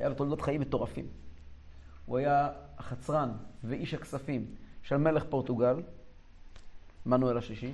היה 0.00 0.08
לו 0.08 0.14
תולדות 0.14 0.40
חיים 0.40 0.60
מטורפים. 0.60 1.06
הוא 2.06 2.18
היה 2.18 2.48
החצרן 2.78 3.30
ואיש 3.64 3.94
הכספים 3.94 4.46
של 4.82 4.96
מלך 4.96 5.24
פורטוגל, 5.28 5.76
מנואל 7.06 7.38
השישי, 7.38 7.72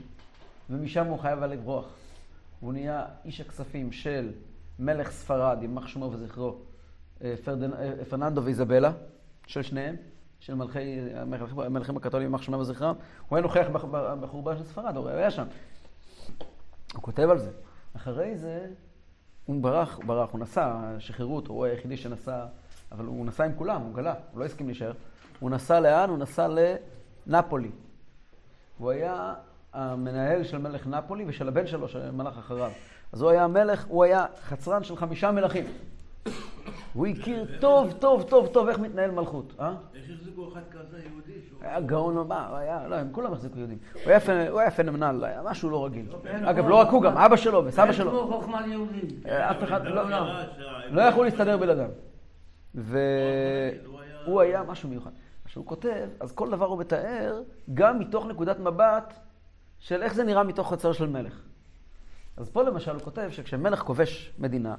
ומשם 0.71 1.07
הוא 1.07 1.19
חייב 1.19 1.39
היה 1.39 1.47
לברוח. 1.47 1.85
והוא 2.63 2.73
נהיה 2.73 3.07
איש 3.25 3.41
הכספים 3.41 3.93
של 3.93 4.33
מלך 4.79 5.11
ספרד, 5.11 5.59
יימח 5.61 5.87
שמו 5.87 6.05
וזכרו, 6.13 6.57
אה, 7.25 7.35
פרדנ... 7.45 7.73
אה, 7.73 8.05
פרננדו 8.09 8.45
ואיזבלה, 8.45 8.93
של 9.47 9.63
שניהם, 9.63 9.97
של 10.41 10.55
מלכי, 10.55 10.99
המלכים- 11.15 11.97
הקתולים, 11.97 12.27
יימח 12.27 12.43
שמם 12.43 12.59
וזכרם. 12.59 12.95
הוא 13.29 13.37
היה 13.37 13.43
נוכח 13.43 13.67
בח- 13.73 13.85
בחורבן 14.21 14.57
של 14.59 14.65
ספרד, 14.65 14.97
הוא 14.97 15.09
היה 15.09 15.31
שם. 15.31 15.47
הוא 16.95 17.03
כותב 17.03 17.29
על 17.31 17.39
זה. 17.39 17.51
אחרי 17.97 18.39
זה 18.39 18.67
הוא 19.47 19.63
ברח, 19.63 19.97
הוא 19.97 20.05
ברח, 20.05 20.31
הוא 20.33 20.41
נסע, 20.41 20.75
שחררו 20.99 21.37
אותו, 21.37 21.53
הוא 21.53 21.65
היחידי 21.65 21.97
שנסע, 21.97 22.45
אבל 22.93 23.05
הוא 23.05 23.27
נסע 23.27 23.45
עם 23.45 23.53
כולם, 23.57 23.81
הוא 23.81 23.95
גלה, 23.95 24.15
הוא 24.33 24.41
לא 24.41 24.45
הסכים 24.45 24.67
להישאר. 24.67 24.93
הוא 25.41 25.51
נסע 25.51 25.81
לאן? 25.81 26.11
הוא 26.11 26.19
נסע 26.19 26.49
לנפולי. 27.27 27.71
הוא 28.79 28.91
היה 28.91 29.35
המנהל 29.73 30.45
של 30.45 30.59
מלך 30.59 30.87
נפולי 30.87 31.25
ושל 31.27 31.49
הבן 31.49 31.67
שלו 31.67 31.89
שמלך 31.89 32.39
אחריו. 32.39 32.71
אז 33.13 33.23
הוא 33.23 33.31
היה 33.31 33.45
המלך, 33.45 33.85
הוא 33.89 34.05
היה 34.05 34.27
חצרן 34.45 34.85
של 34.85 34.97
חמישה 34.97 35.31
מלכים. 35.31 35.65
הוא 36.93 37.07
הכיר 37.07 37.47
טוב, 37.61 37.93
טוב, 37.93 38.23
טוב, 38.23 38.47
טוב 38.47 38.69
איך 38.69 38.79
מתנהל 38.79 39.11
מלכות. 39.11 39.53
אה? 39.61 39.75
איך 39.95 40.05
החזיקו 40.15 40.49
אחד 40.53 40.61
כזה 40.71 40.99
יהודי. 40.99 41.33
היה 41.61 41.81
גאון, 41.81 42.29
מה, 42.29 42.49
הוא 42.49 42.57
היה, 42.57 42.89
לא, 42.89 42.95
הם 42.97 43.09
כולם 43.13 43.33
החזיקו 43.33 43.59
יהודים. 43.59 43.79
הוא 43.93 44.03
היה 44.07 44.21
פנ- 44.21 44.51
הוא 44.51 44.61
היה 44.61 44.71
פנומנל, 44.71 45.25
היה 45.25 45.43
משהו 45.43 45.71
לא 45.71 45.85
רגיל. 45.85 46.07
אגב, 46.45 46.69
לא 46.69 46.75
רק 46.75 46.89
הוא, 46.89 47.03
גם 47.03 47.17
אבא 47.17 47.37
שלו 47.37 47.65
וסבא 47.65 47.85
אין 47.85 47.93
שלו. 47.93 48.11
כמו 48.11 48.27
חוכמה 48.33 48.67
ליהודים. 48.67 49.09
אה, 49.27 49.51
אף 49.51 49.63
אחד, 49.65 49.85
לא, 49.85 50.11
לא. 50.11 50.19
לא 50.91 51.03
יכלו 51.03 51.25
להסתדר 51.25 51.57
בלעדיו. 51.57 51.91
והוא 52.75 54.41
היה 54.41 54.63
משהו 54.63 54.89
מיוחד. 54.89 55.11
כשהוא 55.45 55.67
כותב, 55.67 56.09
אז 56.21 56.33
כל 56.33 56.51
דבר 56.51 56.67
הוא 56.67 56.79
מתאר 56.79 57.43
גם 57.75 57.99
מתוך 57.99 58.27
נקודת 58.27 58.59
מבט 58.59 59.15
של 59.79 60.03
איך 60.03 60.15
זה 60.15 60.25
נראה 60.25 60.43
מתוך 60.43 60.73
חצר 60.73 60.93
של 60.93 61.09
מלך. 61.09 61.41
אז 62.37 62.51
פה 62.51 62.63
למשל 62.63 62.91
הוא 62.95 63.01
כותב 63.01 63.29
שכשמלך 63.31 63.79
כובש 63.83 64.33
מדינה, 64.39 64.75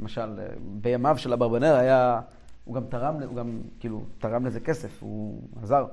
למשל 0.00 0.40
אה, 0.40 0.46
בימיו 0.80 1.18
של 1.18 1.32
אברבנאל 1.32 1.74
היה, 1.74 2.20
הוא 2.64 2.74
גם 2.74 2.84
תרם, 2.88 3.22
הוא 3.22 3.36
גם 3.36 3.60
כאילו 3.80 4.04
תרם 4.18 4.46
לזה 4.46 4.60
כסף, 4.60 5.02
הוא 5.02 5.42
עזר. 5.62 5.86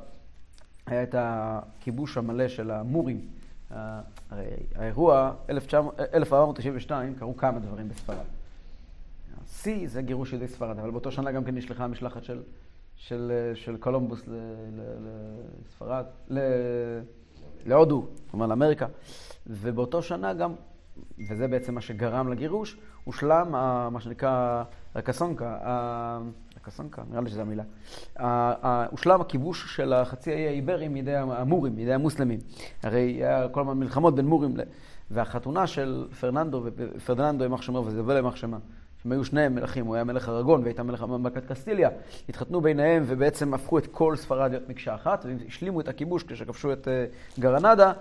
היה 0.86 1.04
את 1.04 1.16
הכיבוש 1.18 2.18
המלא 2.18 2.48
של 2.48 2.72
המורים. 2.72 3.22
הרי 3.70 4.46
האירוע, 4.76 5.34
1900 5.50 6.00
1492, 6.00 7.16
קרו 7.16 7.38
כמה 7.38 7.60
דברים 7.60 7.90
בספרד. 7.90 8.18
השיא 9.46 9.88
זה 9.88 10.02
גירוש 10.02 10.32
יהודי 10.32 10.48
ספרד, 10.48 10.80
אבל 10.80 10.92
באותו 10.92 11.12
שנה 11.12 11.32
גם 11.32 11.44
כן 11.44 11.56
נשלחה 11.56 11.84
המשלחת 11.84 12.24
של, 12.24 12.42
של, 12.96 13.52
של 13.56 13.78
קולומבוס 13.78 14.28
ל- 14.28 14.32
ל- 14.32 14.98
לספרד, 15.66 16.06
ל- 16.30 16.40
להודו, 17.66 18.08
כלומר 18.32 18.48
לאמריקה. 18.48 18.88
ובאותו 19.48 20.02
שנה 20.02 20.34
גם, 20.34 20.54
וזה 21.30 21.48
בעצם 21.48 21.76
מה 21.76 21.82
שגרם 21.82 22.32
לגירוש, 22.32 22.78
הושלם 23.04 23.52
מה 23.92 24.00
שנקרא 24.00 24.64
רקסונקה, 24.96 25.58
ה- 25.62 26.20
רקסונקה, 26.58 27.02
נראה 27.10 27.22
לי 27.22 27.30
שזו 27.30 27.42
המילה. 27.42 27.64
הושלם 28.92 29.22
הכיבוש 29.22 29.76
של 29.76 29.94
החצי 29.94 30.32
האי 30.32 30.48
האיברי 30.48 30.88
מידי 30.88 31.16
המורים, 31.16 31.76
מידי 31.76 31.94
המוסלמים. 31.94 32.40
הרי 32.84 33.02
היה 33.02 33.48
כל 33.52 33.62
הזמן 33.62 33.78
מלחמות 33.78 34.16
בין 34.16 34.26
מורים. 34.26 34.56
והחתונה 35.12 35.68
של 35.68 36.08
פרננדו, 36.20 36.64
פרדיננדו 37.06 37.44
יימח 37.44 37.62
שמו 37.62 37.84
וזבל 37.86 38.16
יימח 38.16 38.36
שמה, 38.36 38.58
שהם 39.04 39.12
היו 39.12 39.26
שניהם 39.26 39.56
מלכים, 39.56 39.86
הוא 39.86 39.96
היה 39.96 40.04
מלך 40.04 40.30
ארגון 40.30 40.62
והייתה 40.64 40.84
מלך 40.84 41.02
ממלכת 41.04 41.46
קסטיליה, 41.46 41.90
התחתנו 42.30 42.62
ביניהם 42.62 43.04
ובעצם 43.08 43.54
הפכו 43.54 43.78
את 43.78 43.88
כל 43.88 44.16
ספרד 44.16 44.52
להיות 44.52 44.70
מקשה 44.70 44.96
אחת, 44.96 45.26
והשלימו 45.26 45.82
את 45.82 45.88
הכיבוש 45.88 46.24
כשכבשו 46.24 46.74
את 46.74 46.88
אה, 46.88 47.06
גרנדה, 47.40 47.94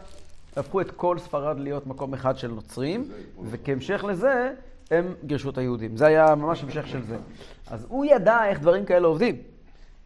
הפכו 0.57 0.81
את 0.81 0.91
כל 0.91 1.19
ספרד 1.19 1.59
להיות 1.59 1.87
מקום 1.87 2.15
אחד 2.15 2.39
של 2.39 2.49
נוצרים, 2.49 3.09
וכהמשך 3.51 4.05
לזה 4.05 4.53
הם 4.93 5.15
גירשו 5.25 5.51
את 5.51 5.59
היהודים. 5.59 5.97
זה 5.97 6.07
היה 6.07 6.35
ממש 6.35 6.63
המשך 6.63 6.87
של 6.87 7.03
זה. 7.03 7.17
אז 7.71 7.87
הוא 7.89 8.05
ידע 8.05 8.45
איך 8.45 8.61
דברים 8.61 8.85
כאלה 8.85 9.07
עובדים. 9.07 9.37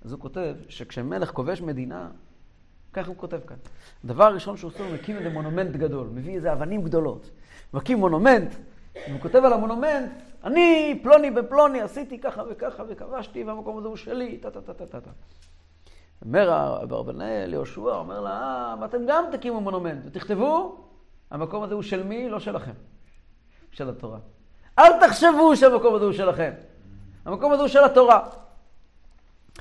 אז 0.05 0.13
הוא 0.13 0.21
כותב 0.21 0.55
שכשמלך 0.69 1.31
כובש 1.31 1.61
מדינה, 1.61 2.09
ככה 2.93 3.09
הוא 3.09 3.17
כותב 3.17 3.41
כאן. 3.47 3.57
הדבר 4.05 4.25
הראשון 4.25 4.57
שהוא 4.57 4.69
עושה, 4.69 4.85
הוא 4.85 4.95
מקים 4.95 5.17
איזה 5.17 5.29
מונומנט 5.31 5.77
גדול, 5.77 6.07
מביא 6.15 6.35
איזה 6.35 6.53
אבנים 6.53 6.83
גדולות. 6.83 7.31
מקים 7.75 7.99
מונומנט, 7.99 8.55
והוא 9.09 9.21
כותב 9.21 9.39
על 9.45 9.53
המונומנט, 9.53 10.11
אני, 10.45 11.01
פלוני 11.03 11.31
ופלוני, 11.37 11.81
עשיתי 11.81 12.21
ככה 12.21 12.43
וככה 12.51 12.83
וכבשתי, 12.89 13.45
והמקום 13.45 13.79
הזה 13.79 13.89
הוא 13.89 13.97
שלי, 13.97 14.39
טה 14.39 14.51
טה 14.51 14.61
טה 14.61 14.75
טה 14.75 14.87
טה. 14.87 15.01
טה. 15.01 15.11
אומר 16.25 16.79
אברבנאל, 16.83 17.53
יהושע, 17.53 17.81
אומר 17.81 18.21
לה, 18.21 18.31
אה, 18.31 18.75
ואתם 18.81 18.99
גם 19.07 19.25
תקימו 19.33 19.61
מונומנט, 19.61 20.03
ותכתבו, 20.07 20.77
המקום 21.31 21.63
הזה 21.63 21.75
הוא 21.75 21.83
של 21.83 22.03
מי? 22.03 22.29
לא 22.29 22.41
שלכם, 22.41 22.73
של 23.71 23.89
התורה. 23.89 24.19
אל 24.79 24.93
תחשבו 25.01 25.57
שהמקום 25.57 25.95
הזה 25.95 26.05
הוא 26.05 26.13
שלכם. 26.13 26.51
המקום 27.27 27.53
הזה 27.53 27.63
הוא 27.63 27.69
של 27.69 27.85
התורה. 27.85 28.21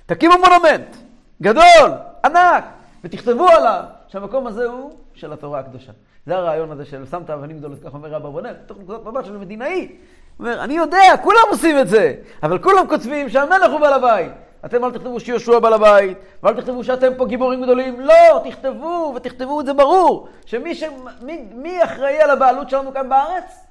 תקימו 0.06 0.34
מונומנט, 0.34 0.96
גדול, 1.42 1.92
ענק, 2.26 2.64
ותכתבו 3.04 3.48
עליו 3.48 3.84
שהמקום 4.08 4.48
הזה 4.48 4.66
הוא 4.66 4.92
של 5.14 5.34
התורה 5.34 5.60
הקדושה. 5.60 5.92
זה 6.26 6.36
הרעיון 6.36 6.72
הזה 6.72 6.86
של 6.86 7.06
שמת 7.12 7.30
אבנים 7.30 7.58
גדולות, 7.58 7.80
כך 7.86 7.94
אומר 7.94 8.10
רב 8.10 8.26
אברבנאל, 8.26 8.54
תוך 8.66 8.78
נקודת 8.78 9.06
מבט 9.06 9.26
של 9.26 9.38
מדינאי. 9.38 9.88
הוא 10.38 10.48
אומר, 10.48 10.64
אני 10.64 10.74
יודע, 10.74 11.18
כולם 11.24 11.44
עושים 11.50 11.80
את 11.80 11.88
זה, 11.88 12.14
אבל 12.44 12.60
כולם 12.60 12.88
כותבים 12.88 13.30
שהמלך 13.30 13.72
הוא 13.72 13.80
בעל 13.80 13.94
הבית. 13.94 14.32
אתם 14.66 14.86
אל 14.86 14.92
תכתבו 14.92 15.20
שיהושע 15.20 15.60
בעל 15.60 15.74
הבית, 15.74 16.18
ואל 16.44 16.62
תכתבו 16.62 16.84
שאתם 16.84 17.14
פה 17.18 17.26
גיבורים 17.26 17.62
גדולים. 17.62 18.00
לא, 18.00 18.42
תכתבו, 18.44 19.14
ותכתבו 19.16 19.62
את 19.62 19.66
זה 19.66 19.74
ברור, 19.74 20.28
שמי 20.46 20.76
ש... 20.76 20.84
מי, 21.22 21.46
מי 21.52 21.84
אחראי 21.84 22.20
על 22.22 22.30
הבעלות 22.30 22.70
שלנו 22.70 22.94
כאן 22.94 23.10
בארץ? 23.10 23.65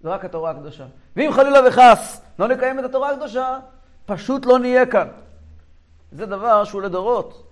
זה 0.00 0.08
רק 0.08 0.24
התורה 0.24 0.50
הקדושה. 0.50 0.84
ואם 1.16 1.30
חלילה 1.32 1.68
וחס 1.68 2.22
לא 2.38 2.48
נקיים 2.48 2.78
את 2.78 2.84
התורה 2.84 3.10
הקדושה, 3.10 3.58
פשוט 4.06 4.46
לא 4.46 4.58
נהיה 4.58 4.86
כאן. 4.86 5.08
זה 6.12 6.26
דבר 6.26 6.64
שהוא 6.64 6.82
לדורות. 6.82 7.42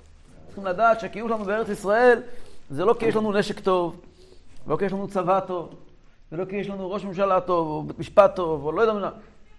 צריכים 0.46 0.66
לדעת 0.66 1.00
שהקיום 1.00 1.28
שלנו 1.28 1.44
בארץ 1.44 1.68
ישראל 1.68 2.22
זה 2.70 2.84
לא 2.84 2.94
כי 2.98 3.06
יש 3.06 3.16
לנו 3.16 3.32
נשק 3.32 3.60
טוב, 3.60 4.00
ולא 4.66 4.76
כי 4.76 4.84
יש 4.84 4.92
לנו 4.92 5.08
צבא 5.08 5.40
טוב, 5.40 5.74
ולא 6.32 6.44
כי 6.44 6.56
יש 6.56 6.68
לנו 6.68 6.90
ראש 6.90 7.04
ממשלה 7.04 7.40
טוב, 7.40 7.68
או 7.68 7.82
בית 7.82 7.98
משפט 7.98 8.36
טוב, 8.36 8.64
או 8.64 8.72
לא 8.72 8.80
יודע 8.80 8.92
מה. 8.92 9.10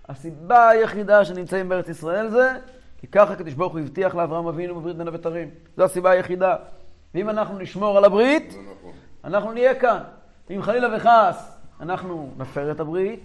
הסיבה 0.10 0.70
היחידה 0.70 1.26
שנמצאים 1.26 1.70
בארץ 1.70 1.90
ישראל 1.90 2.30
זה 2.30 2.52
כי 3.00 3.08
ככה 3.08 3.34
הקדוש 3.34 3.54
ברוך 3.54 3.74
הוא 3.74 3.80
הבטיח 3.80 4.16
לאברהם 4.16 4.48
אבינו 4.48 4.76
בברית 4.76 4.96
בין 4.96 5.08
הבתרים. 5.08 5.50
זו 5.78 5.84
הסיבה 5.84 6.12
היחידה. 6.12 6.56
ואם 7.16 7.30
אנחנו 7.30 7.58
נשמור 7.58 7.98
על 7.98 8.06
הברית, 8.06 8.48
נכון. 8.50 8.92
אנחנו 9.24 9.52
נהיה 9.52 9.76
כאן. 9.76 10.00
אם 10.50 10.62
חלילה 10.62 10.98
וחס 10.98 11.55
אנחנו 11.80 12.34
נפר 12.38 12.72
את 12.72 12.80
הברית, 12.80 13.20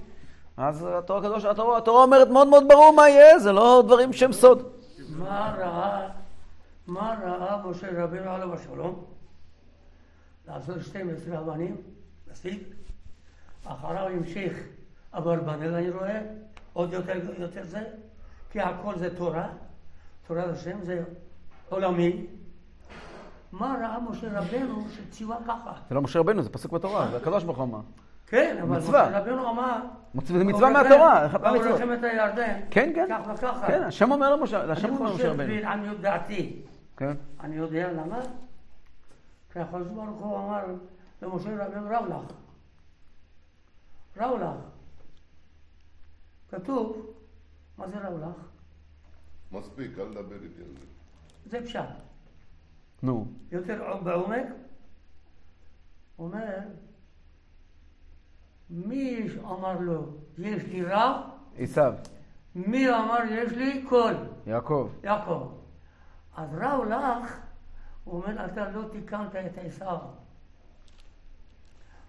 אז 0.57 0.87
התורה 0.99 1.21
הקדוש, 1.21 1.45
התורה, 1.45 1.79
התורה 1.79 2.03
אומרת 2.03 2.29
מאוד 2.29 2.49
מאוד 2.49 2.65
ברור 2.69 2.95
מה 2.97 3.09
יהיה, 3.09 3.39
זה 3.39 3.53
לא 3.53 3.83
דברים 3.87 4.13
שהם 4.13 4.33
סוד. 4.33 4.63
מה 5.19 5.55
ראה, 5.59 6.09
מה 6.87 7.15
ראה 7.25 7.67
משה 7.67 8.05
רבינו 8.05 8.31
עליו 8.31 8.55
השלום? 8.55 9.05
לעשות 10.49 10.77
12 10.81 11.39
אבנים, 11.39 11.77
מספיק. 12.31 12.63
אחריו 13.65 14.07
המשיך 14.07 14.59
אברבנאל, 15.13 15.75
אני 15.75 15.91
רואה, 15.91 16.21
עוד 16.73 16.93
יותר, 16.93 17.13
יותר 17.39 17.65
זה, 17.65 17.85
כי 18.51 18.61
הכל 18.61 18.99
זה 18.99 19.17
תורה, 19.17 19.49
תורת 20.27 20.49
השם 20.49 20.79
זה 20.83 21.05
עולמי. 21.69 22.27
מה 23.53 23.77
ראה 23.81 23.99
משה 24.11 24.39
רבנו 24.39 24.85
שציווה 24.91 25.37
ככה? 25.47 25.73
זה 25.89 25.95
לא 25.95 26.03
משה 26.03 26.19
רבנו, 26.19 26.43
זה 26.43 26.51
פסוק 26.51 26.73
בתורה, 26.73 27.09
זה 27.11 27.17
הקדוש 27.17 27.45
ברוך 27.45 27.59
הוא 27.59 27.65
אמר. 27.65 27.81
כן, 28.31 28.59
אבל 28.63 28.77
מצווה. 28.79 29.19
רבנו 29.19 29.51
אמר... 29.51 29.81
מצווה- 30.15 30.39
זה 30.39 30.45
מצווה 30.45 30.71
מהתורה, 30.71 31.27
אחת 31.27 31.41
באו 31.41 31.53
מהמצוות. 31.53 31.81
מלחמת 31.81 32.05
הירדן, 32.05 32.61
כן, 32.71 32.93
כן. 32.95 33.07
כך 33.11 33.31
וככה. 33.35 33.67
כן, 33.67 33.83
השם 33.83 34.13
אומר 34.13 34.37
למשה, 34.37 34.73
השם 34.73 34.89
אני 34.89 34.97
חושב, 34.97 35.25
רבנו. 35.29 35.55
לעניות 35.55 36.01
דעתי, 36.01 36.63
כן. 36.97 37.13
אני 37.41 37.57
יודע 37.57 37.93
למה? 37.93 38.21
כי 39.53 39.59
הקדוש 39.61 39.89
ברוך 39.89 40.09
הוא 40.21 40.37
אמר 40.39 40.65
למשה 41.23 41.67
רבנו 41.67 41.87
רב 41.91 42.07
לך. 42.09 42.33
רב 44.17 44.41
לך. 44.41 44.49
כתוב, 46.51 47.07
מה 47.79 47.89
זה 47.89 47.97
רב 47.99 48.19
לך? 48.23 48.37
מספיק, 49.53 49.99
אל 49.99 50.05
תדבר 50.13 50.35
איתי 50.43 50.63
על 50.63 50.69
זה. 50.79 50.87
זה 51.59 51.67
פשט. 51.67 51.81
נו. 53.03 53.27
יותר 53.53 53.99
בעומק, 54.05 54.47
אומר, 56.19 56.59
מי 58.71 59.27
אמר 59.45 59.77
לו, 59.81 60.07
יש 60.39 60.63
לי 60.63 60.85
רב? 60.85 61.21
עשיו, 61.59 61.95
מי 62.55 62.89
אמר, 62.89 63.19
יש 63.31 63.53
לי 63.53 63.83
קול? 63.89 64.15
יעקב. 64.47 64.91
יעקב. 65.05 65.49
אז 66.37 66.49
רב 66.55 66.85
לך, 66.89 67.39
הוא 68.05 68.23
אומר, 68.23 68.45
אתה 68.45 68.71
לא 68.71 68.83
תיקנת 68.93 69.37
את 69.37 69.59
עשיו. 69.67 69.99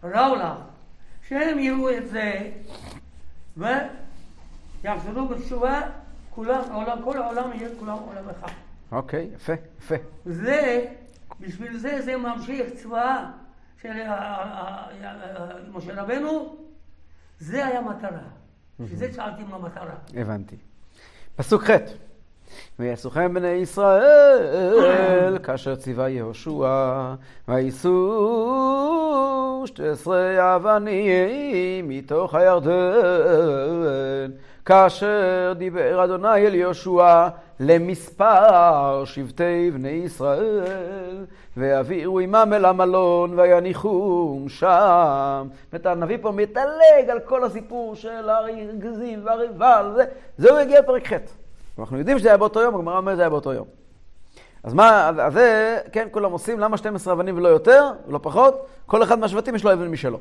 רב 0.04 0.38
לך, 0.38 0.58
שהם 1.28 1.60
יראו 1.60 1.98
את 1.98 2.10
זה, 2.10 2.52
ויחזרו 3.58 5.28
בתשובה, 5.28 5.82
כולם, 6.30 6.62
עולם, 6.74 6.98
כל 7.04 7.22
העולם 7.22 7.54
יהיה 7.54 7.70
כולם 7.80 7.98
עולם 7.98 8.30
אחד. 8.30 8.52
אוקיי, 8.92 9.30
יפה, 9.36 9.54
יפה. 9.80 9.96
זה, 10.26 10.86
בשביל 11.40 11.78
זה 11.78 12.02
זה 12.02 12.18
ממשיך 12.18 12.74
צבאה 12.74 13.32
של 13.82 13.90
ה- 13.90 14.14
ה- 14.14 14.86
ה- 15.06 15.54
משה 15.74 16.02
רבנו, 16.02 16.56
זה 17.40 17.66
היה 17.66 17.82
מטרה. 17.82 18.20
שזה 18.90 19.14
שאלתי 19.14 19.44
מה 19.44 19.56
המטרה. 19.56 19.94
הבנתי. 20.18 20.56
פסוק 21.36 21.64
ח' 21.64 21.70
ויעשוכם 22.80 23.34
בני 23.34 23.48
ישראל 23.48 25.38
כאשר 25.44 25.76
ציווה 25.76 26.10
יהושע 26.10 27.14
ויישאו 27.48 27.94
שתי 29.66 29.88
עשרה 29.88 30.56
אבנים 30.56 31.88
מתוך 31.90 32.36
הירדן 32.36 32.72
כאשר 34.66 35.54
דיבר 35.58 36.04
אדוני 36.04 36.48
אל 36.48 36.56
יהושע 36.56 37.28
למספר 37.60 39.04
שבטי 39.06 39.72
בני 39.74 39.90
ישראל 39.90 41.26
ויעבירו 41.58 42.20
עמם 42.20 42.54
אל 42.56 42.66
המלון 42.66 43.40
ויניחום 43.40 44.50
שם. 44.50 45.48
זאת 45.48 45.74
אומרת, 45.74 45.86
הנביא 45.86 46.18
פה 46.22 46.32
מדלג 46.32 47.10
על 47.10 47.20
כל 47.20 47.44
הסיפור 47.44 47.96
של 47.96 48.30
הרגזים 48.30 49.20
והריבל, 49.26 49.92
זה, 49.96 50.06
זהו 50.38 50.60
יגיע 50.60 50.80
לפרק 50.80 51.14
ח'. 51.14 51.18
אנחנו 51.80 51.98
יודעים 51.98 52.20
שזה 52.20 52.30
היה 52.30 52.38
באותו 52.38 52.62
יום, 52.62 52.76
הגמרא 52.76 52.98
אומרת 52.98 53.14
שזה 53.16 53.22
היה 53.22 53.30
באותו 53.30 53.54
יום. 53.54 53.66
אז 54.64 54.74
מה, 54.74 55.12
אז 55.20 55.34
זה, 55.34 55.78
כן, 55.92 56.08
כולם 56.12 56.32
עושים, 56.32 56.60
למה 56.60 56.78
12 56.78 57.14
אבנים 57.14 57.38
ולא 57.38 57.48
יותר, 57.48 57.92
ולא 58.08 58.20
פחות? 58.22 58.68
כל 58.86 59.04
אחד 59.04 59.20
מהשבטים 59.20 59.56
יש 59.56 59.64
לו 59.64 59.74
אבן 59.74 59.88
משלו. 59.88 60.20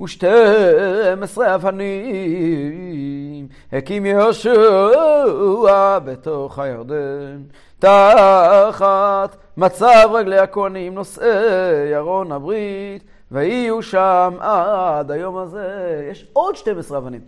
ושתים 0.00 1.22
עשרה 1.22 1.54
אבנים 1.54 3.48
הקים 3.72 4.06
יהושע 4.06 5.98
בתוך 6.04 6.58
הירדן 6.58 7.42
תחת 7.78 9.36
מצב 9.56 10.08
רגלי 10.12 10.38
הכהנים 10.38 10.94
נושאי 10.94 11.96
ארון 11.96 12.32
הברית 12.32 13.04
ויהיו 13.30 13.82
שם 13.82 14.36
עד 14.40 15.10
היום 15.10 15.36
הזה. 15.38 16.06
יש 16.10 16.26
עוד 16.32 16.56
12 16.56 16.98
אבנים. 16.98 17.20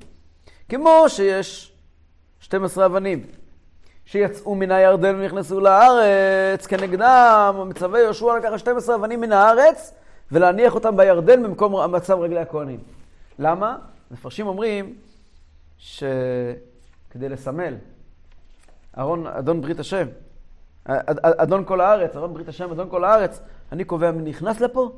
כמו 0.68 1.04
שיש 1.08 1.72
12 2.40 2.86
אבנים 2.86 3.22
שיצאו 4.04 4.54
מן 4.54 4.70
הירדן 4.70 5.14
ונכנסו 5.20 5.60
לארץ, 5.60 6.66
כנגדם 6.66 7.64
מצווה 7.66 8.00
יהושע 8.00 8.36
לקחת 8.38 8.58
12 8.58 8.94
אבנים 8.94 9.20
מן 9.20 9.32
הארץ 9.32 9.94
ולהניח 10.32 10.74
אותם 10.74 10.96
בירדן 10.96 11.42
במקום 11.42 11.94
מצב 11.94 12.18
רגלי 12.20 12.40
הכהנים. 12.40 12.80
למה? 13.38 13.78
מפרשים 14.10 14.46
אומרים 14.46 14.94
שכדי 15.78 16.08
לסמל, 17.28 17.74
ארון, 18.98 19.26
אדון 19.26 19.60
ברית 19.60 19.80
השם, 19.80 20.06
אד- 20.84 21.18
אדון 21.24 21.64
כל 21.64 21.80
הארץ, 21.80 22.16
אדון 22.16 22.34
ברית 22.34 22.48
השם, 22.48 22.70
אדון 22.70 22.90
כל 22.90 23.04
הארץ, 23.04 23.40
אני 23.72 23.84
קובע 23.84 24.10
מי 24.10 24.22
נכנס 24.30 24.60
לפה 24.60 24.92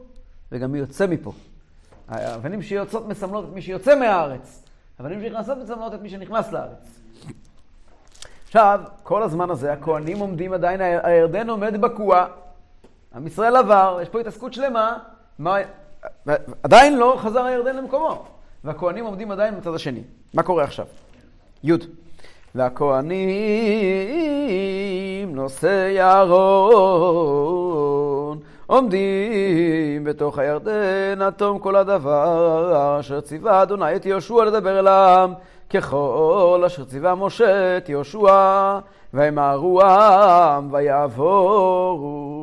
וגם 0.53 0.73
מי 0.73 0.79
יוצא 0.79 1.07
מפה. 1.07 1.33
האבנים 2.09 2.63
שיוצאות 2.63 3.07
מסמלות 3.09 3.45
את 3.45 3.55
מי 3.55 3.63
שיוצא 3.63 3.95
מהארץ, 3.99 4.63
האבנים 4.99 5.21
שנכנסות 5.23 5.59
מסמלות 5.59 5.95
את 5.95 6.01
מי 6.01 6.11
שנכנס 6.11 6.53
לארץ. 6.53 7.01
עכשיו, 8.47 8.81
כל 9.03 9.23
הזמן 9.23 9.51
הזה 9.51 9.73
הכהנים 9.73 10.19
עומדים 10.19 10.53
עדיין, 10.53 10.81
הירדן 10.81 11.51
עומד 11.51 11.81
בקוע, 11.81 12.27
עם 13.15 13.27
ישראל 13.27 13.57
עבר, 13.57 13.99
יש 14.03 14.09
פה 14.09 14.21
התעסקות 14.21 14.53
שלמה, 14.53 14.99
מה, 15.41 15.57
עדיין 16.63 16.99
לא 16.99 17.17
חזר 17.19 17.45
הירדן 17.45 17.77
למקומו, 17.77 18.25
והכהנים 18.65 19.05
עומדים 19.05 19.31
עדיין 19.31 19.57
בצד 19.57 19.75
השני. 19.75 20.03
מה 20.35 20.43
קורה 20.43 20.65
עכשיו? 20.65 20.87
י' 21.65 21.73
והכהנים 22.55 23.21
נושאי 25.35 26.01
אהרון 26.01 27.21
עומדים 28.67 30.05
בתוך 30.05 30.39
הירדן 30.39 31.23
עד 31.23 31.33
תום 31.33 31.59
כל 31.59 31.77
הדבר 31.77 32.97
אשר 33.01 33.21
ציווה 33.21 33.63
אדוני 33.63 33.97
את 33.97 34.07
יהושע 34.07 34.45
לדבר 34.45 34.79
אל 34.79 34.87
העם 34.87 35.35
ככל 35.71 36.63
אשר 36.67 36.85
ציווה 36.85 37.15
משה 37.15 37.77
את 37.77 37.89
יהושע 37.89 38.79
וימהרו 39.15 39.83
העם 39.83 40.69
ויעבורו 40.73 42.40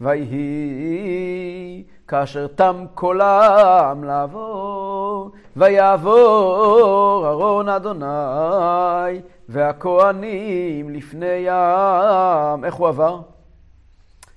ויהי 0.00 1.84
כאשר 2.08 2.46
תם 2.46 2.84
העם 3.20 4.04
לעבור, 4.04 5.30
ויעבור 5.56 7.28
ארון 7.28 7.68
אדוני 7.68 9.20
והכהנים 9.48 10.90
לפני 10.90 11.48
העם. 11.48 12.64
איך 12.64 12.74
הוא 12.74 12.88
עבר? 12.88 13.20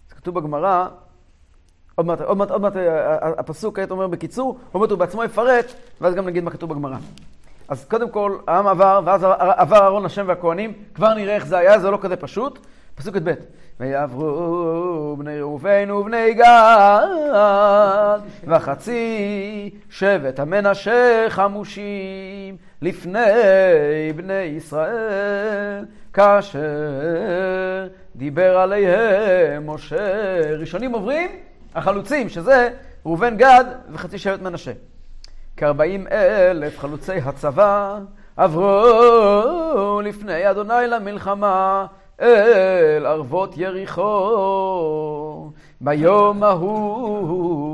זה 0.10 0.16
כתוב 0.16 0.36
בגמרא, 0.36 0.88
עוד 1.96 2.06
מעט, 2.06 2.22
עוד 2.22 2.38
מעט, 2.38 2.52
עוד 2.52 2.62
מעט 2.62 2.78
אה, 2.78 3.30
הפסוק 3.38 3.76
כעת 3.80 3.92
אומר 3.92 4.08
בקיצור, 4.08 4.58
עוד 4.72 4.82
מעט 4.82 4.92
הוא 4.92 5.00
בעצמו 5.00 5.24
יפרט, 5.24 5.74
ואז 6.02 6.16
גם 6.16 6.26
נגיד 6.26 6.44
מה 6.44 6.52
כתוב 6.52 6.70
בגמרא. 6.70 6.98
אז 7.68 7.86
קודם 7.86 8.10
כל, 8.10 8.38
העם 8.48 8.68
עבר, 8.68 9.02
ואז 9.06 9.24
עבר 9.40 9.78
אהרון 9.78 10.06
השם 10.06 10.26
והכהנים, 10.28 10.74
כבר 10.94 11.14
נראה 11.14 11.36
איך 11.36 11.46
זה 11.46 11.58
היה, 11.58 11.80
זה 11.80 11.92
לא 11.92 11.98
כזה 12.02 12.16
פשוט. 12.16 12.60
פסוק 12.96 13.16
י"ב: 13.16 13.34
ויעברו 13.80 15.16
בני 15.20 15.40
ראובן 15.42 15.92
ובני 15.92 16.34
גד, 16.34 18.20
וחצי 18.48 19.70
שבט 19.90 20.40
המנשה 20.40 21.26
חמושים 21.30 22.58
לפני 22.82 23.20
בני 24.16 24.34
ישראל, 24.34 25.86
כאשר 26.14 27.88
דיבר 28.16 28.58
עליהם 28.58 29.70
משה. 29.70 30.58
ראשונים 30.60 30.94
עוברים 30.94 31.32
החלוצים, 31.76 32.30
שזה 32.30 32.70
ראובן 33.06 33.38
גד 33.38 33.66
וחצי 33.92 34.18
שבט 34.18 34.42
מנשה. 34.42 34.72
כארבעים 35.58 36.08
אלף 36.12 36.80
חלוצי 36.80 37.18
הצבא 37.18 38.00
עברו 38.38 40.02
לפני 40.04 40.50
אדוני 40.52 40.88
למלחמה 40.88 41.86
אל 42.22 43.06
ערבות 43.06 43.58
יריחו. 43.58 45.52
ביום 45.82 46.44
ההוא 46.44 47.74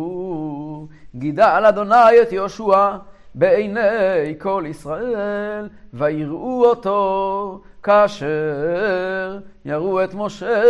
גידל 1.15 1.63
אדוני 1.69 2.21
את 2.21 2.31
יהושע 2.31 2.95
בעיני 3.35 4.35
כל 4.39 4.63
ישראל, 4.67 5.69
ויראו 5.93 6.65
אותו 6.65 7.61
כאשר 7.83 9.39
יראו 9.65 10.03
את 10.03 10.13
משה 10.13 10.63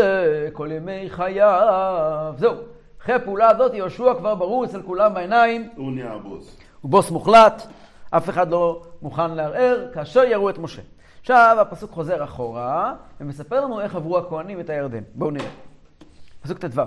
כל 0.54 0.70
ימי 0.72 1.06
חייו. 1.10 2.34
זהו, 2.38 2.54
אחרי 3.02 3.16
הפעולה 3.16 3.50
הזאת 3.50 3.74
יהושע 3.74 4.14
כבר 4.14 4.36
ברור 4.36 4.66
אצל 4.66 4.82
כולם 4.82 5.14
בעיניים. 5.14 5.70
הוא 5.76 5.92
נהיה 5.92 6.14
הבוס. 6.14 6.58
הוא 6.82 6.92
בוס 6.92 7.12
מוחלט, 7.12 7.68
אף 8.12 8.30
אחד 8.30 8.52
לא 8.52 8.82
מוכן 9.02 9.32
לערער, 9.32 9.88
כאשר 9.94 10.24
יראו 10.24 10.50
את 10.50 10.58
משה. 10.58 10.82
עכשיו 11.20 11.58
הפסוק 11.62 11.92
חוזר 11.92 12.24
אחורה, 12.24 12.94
ומספר 13.22 13.66
לנו 13.66 13.82
איך 13.82 13.96
עברו 13.96 14.18
הכהנים 14.18 14.60
את 14.60 14.70
הירדן. 14.70 15.04
בואו 15.16 15.32
נראה. 15.32 15.50
פסוק 16.42 16.58
ט"ו: 16.58 16.82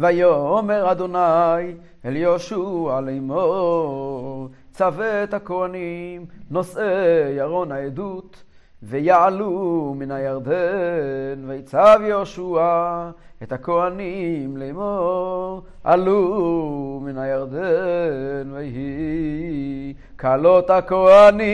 ויאמר 0.00 0.92
אדוני 0.92 1.74
אל 2.04 2.16
יהושע 2.16 3.00
לאמור, 3.00 4.48
צווה 4.72 5.24
את 5.24 5.34
הכהנים 5.34 6.26
נושאי 6.50 7.40
ארון 7.40 7.72
העדות, 7.72 8.42
ויעלו 8.82 9.94
מן 9.98 10.10
הירדן, 10.10 11.44
ויצב 11.46 12.00
יהושע 12.04 13.10
את 13.42 13.52
הכהנים 13.52 14.56
לאמור, 14.56 15.62
עלו 15.84 17.00
מן 17.02 17.18
הירדן, 17.18 18.52
ויהי 18.52 19.94
כלות 20.20 20.70
הכהנים 20.70 21.52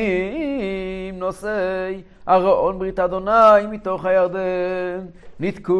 נושאי 1.19 2.03
ארון 2.29 2.79
ברית 2.79 2.99
אדוני 2.99 3.67
מתוך 3.71 4.05
הירדן, 4.05 5.07
ניתקו 5.41 5.77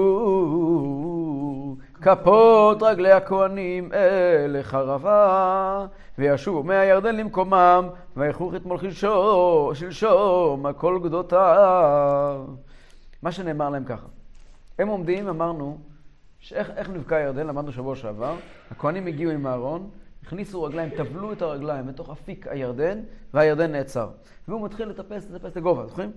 כפות 2.03 2.83
רגלי 2.83 3.13
הכהנים 3.13 3.93
אל 3.93 4.57
החרבה, 4.61 5.87
וישובו 6.19 6.63
מהירדן 6.63 7.17
למקומם, 7.17 7.89
ויכוך 8.17 8.55
אתמול 8.55 8.79
שלשום, 8.79 9.75
שלשום 9.75 10.67
על 10.67 10.73
כל 10.73 11.01
גדותיו. 11.03 12.45
מה 13.23 13.33
שנאמר 13.33 13.71
להם 13.71 13.85
ככה. 13.85 14.07
הם 14.79 14.89
עומדים, 14.89 15.29
אמרנו, 15.29 15.79
שאיך 16.39 16.91
נבקע 16.91 17.17
הירדן, 17.17 17.47
למדנו 17.47 17.73
שבוע 17.73 17.97
שעבר, 17.97 18.35
הכהנים 18.71 19.07
הגיעו 19.07 19.33
עם 19.33 19.47
הארון, 19.47 19.91
הכניסו 20.27 20.63
רגליים, 20.63 20.91
טבלו 20.91 21.33
את 21.33 21.43
הרגליים 21.43 21.89
לתוך 21.89 22.11
אפיק 22.11 22.47
הירדן, 22.47 23.01
והירדן 23.35 23.73
נעצר. 23.73 24.11
והוא 24.49 24.65
מתחיל 24.65 24.89
לטפס, 24.89 25.31
לטפס 25.31 25.57
לגובה, 25.57 25.87
זוכרים? 25.87 26.13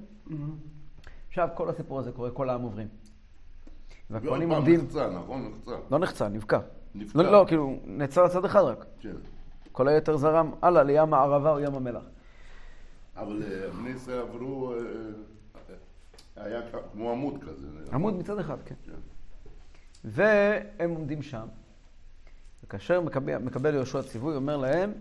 עכשיו 1.28 1.50
כל 1.56 1.70
הסיפור 1.70 2.00
הזה 2.00 2.12
קורה, 2.12 2.32
כל 2.32 2.50
העם 2.50 2.62
עוברים. 2.62 2.88
והכהנים 4.10 4.52
עומדים... 4.52 4.80
נחצה, 4.80 5.10
נכון? 5.10 5.52
נחצה. 5.58 5.76
לא 5.92 6.00
נחצה, 6.00 6.28
נבקע. 6.28 6.60
נבקע. 6.96 7.24
לא, 7.24 7.32
לא, 7.32 7.46
כאילו, 7.48 7.80
נעצר 7.86 8.24
לצד 8.24 8.46
אחד 8.46 8.62
רק. 8.62 8.86
כן. 9.00 9.16
כל 9.72 9.88
היתר 9.88 10.18
זרם 10.18 10.52
הלאה 10.62 10.84
לים 10.84 11.14
הערבה 11.14 11.52
או 11.52 11.60
ים 11.60 11.76
המלח. 11.76 12.04
אבל 13.18 13.44
אה, 13.44 13.70
בני 13.70 13.90
ישראל 13.90 14.20
עברו, 14.20 14.74
אה, 14.74 14.78
אה, 14.78 16.46
היה 16.46 16.62
כמו 16.94 17.12
עמוד 17.12 17.44
כזה. 17.44 17.68
עמוד 17.94 18.14
מצד 18.14 18.40
אחד, 18.40 18.58
כן. 18.66 18.76
כן. 18.86 18.92
והם 20.04 20.90
עומדים 20.90 21.22
שם, 21.22 21.48
וכאשר 22.70 23.02
מקבל, 23.02 23.38
מקבל 23.38 23.74
יהושע 23.74 24.02
ציווי, 24.02 24.36
אומר 24.36 24.58
להם, 24.58 24.94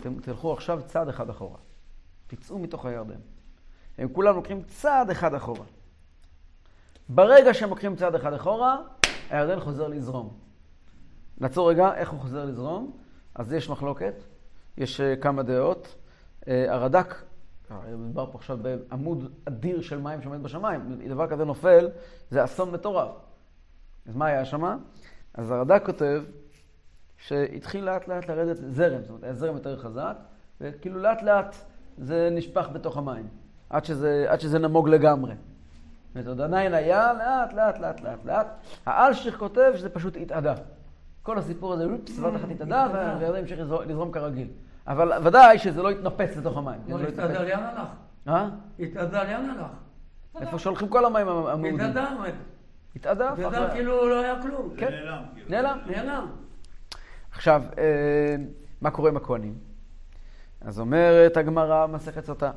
אתם 0.00 0.20
תלכו 0.20 0.52
עכשיו 0.52 0.80
צעד 0.86 1.08
אחד 1.08 1.30
אחורה. 1.30 1.58
תצאו 2.26 2.58
מתוך 2.58 2.86
הירדן. 2.86 3.20
הם 3.98 4.08
כולם 4.08 4.36
לוקחים 4.36 4.62
צעד 4.62 5.10
אחד 5.10 5.34
אחורה. 5.34 5.64
ברגע 7.08 7.54
שהם 7.54 7.70
לוקחים 7.70 7.96
צעד 7.96 8.14
אחד 8.14 8.32
אחורה, 8.32 8.78
הירדן 9.30 9.60
חוזר 9.60 9.88
לזרום. 9.88 10.38
נעצור 11.38 11.70
רגע, 11.70 11.94
איך 11.94 12.10
הוא 12.10 12.20
חוזר 12.20 12.44
לזרום? 12.44 12.96
אז 13.34 13.52
יש 13.52 13.70
מחלוקת, 13.70 14.14
יש 14.76 15.00
uh, 15.00 15.22
כמה 15.22 15.42
דעות. 15.42 15.94
Uh, 16.40 16.48
הרד"ק, 16.68 17.14
אה, 17.70 17.96
מדובר 17.96 18.32
פה 18.32 18.38
עכשיו 18.38 18.58
בעמוד 18.62 19.32
אדיר 19.44 19.80
של 19.80 19.98
מים 19.98 20.22
שעומד 20.22 20.42
בשמיים, 20.42 20.98
דבר 21.08 21.26
כזה 21.26 21.44
נופל, 21.44 21.90
זה 22.30 22.44
אסון 22.44 22.70
מטורף. 22.70 23.10
אז 24.06 24.16
מה 24.16 24.26
היה 24.26 24.44
שם? 24.44 24.78
אז 25.34 25.50
הרד"ק 25.50 25.82
כותב 25.86 26.22
שהתחיל 27.18 27.84
לאט 27.84 28.08
לאט 28.08 28.28
לרדת 28.28 28.56
זרם, 28.56 29.00
זאת 29.00 29.08
אומרת, 29.08 29.24
היה 29.24 29.32
זרם 29.32 29.54
יותר 29.54 29.78
חזק, 29.78 30.16
וכאילו 30.60 30.98
לאט 30.98 31.22
לאט 31.22 31.56
זה 31.98 32.28
נשפך 32.32 32.68
בתוך 32.72 32.96
המים, 32.96 33.28
עד 33.70 33.84
שזה, 33.84 34.26
עד 34.28 34.40
שזה 34.40 34.58
נמוג 34.58 34.88
לגמרי. 34.88 35.34
זאת 36.14 36.26
אומרת, 36.26 36.40
עדיין 36.40 36.74
היה 36.74 37.12
לאט 37.12 37.52
לאט 37.52 37.78
לאט 37.78 38.00
לאט 38.00 38.24
לאט. 38.24 38.46
האלשיך 38.86 39.38
כותב 39.38 39.72
שזה 39.74 39.88
פשוט 39.88 40.16
התאדה. 40.16 40.54
כל 41.22 41.38
הסיפור 41.38 41.72
הזה, 41.72 41.84
אופס, 41.84 42.18
בבת 42.18 42.36
אחת 42.36 42.50
התאדה, 42.50 42.86
והירדן 42.92 43.38
המשיך 43.38 43.60
לזרום 43.86 44.12
כרגיל. 44.12 44.48
אבל 44.86 45.12
ודאי 45.24 45.58
שזה 45.58 45.82
לא 45.82 45.90
התנפץ 45.90 46.36
לתוך 46.36 46.56
המים. 46.56 46.80
אבל 46.92 47.06
התאדה 47.06 47.42
לאן 47.42 47.62
הלך? 47.62 47.88
אה? 48.28 48.48
התאדה 48.80 49.24
לאן 49.24 49.50
הלך? 49.50 49.70
איפה 50.40 50.58
שהולכים 50.58 50.88
כל 50.88 51.04
המים 51.04 51.28
המעודים. 51.28 51.80
התאדה, 51.80 52.08
התאדה. 52.96 53.32
התאדה 53.32 53.70
כאילו 53.70 54.08
לא 54.08 54.20
היה 54.20 54.42
כלום. 54.42 54.70
כן. 54.76 54.90
נעלם. 54.90 55.22
כאילו. 55.34 55.48
נעלם. 55.48 55.78
נעלם. 55.86 56.26
עכשיו, 57.36 57.62
אה, 57.78 58.36
מה 58.80 58.90
קורה 58.90 59.10
עם 59.10 59.16
הכהנים? 59.16 59.54
אז 60.60 60.80
אומרת 60.80 61.36
הגמרא, 61.36 61.86
מסכת 61.86 62.24
סוטה. 62.24 62.50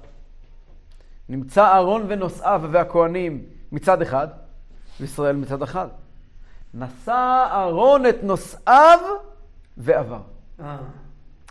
נמצא 1.30 1.64
אהרון 1.66 2.06
ונושאיו 2.08 2.62
והכהנים 2.72 3.44
מצד 3.72 4.02
אחד, 4.02 4.28
וישראל 5.00 5.36
מצד 5.36 5.62
אחד. 5.62 5.88
נשא 6.74 7.48
אהרון 7.52 8.06
את 8.06 8.24
נושאיו 8.24 9.00
ועבר. 9.78 10.22
אה. 10.60 10.78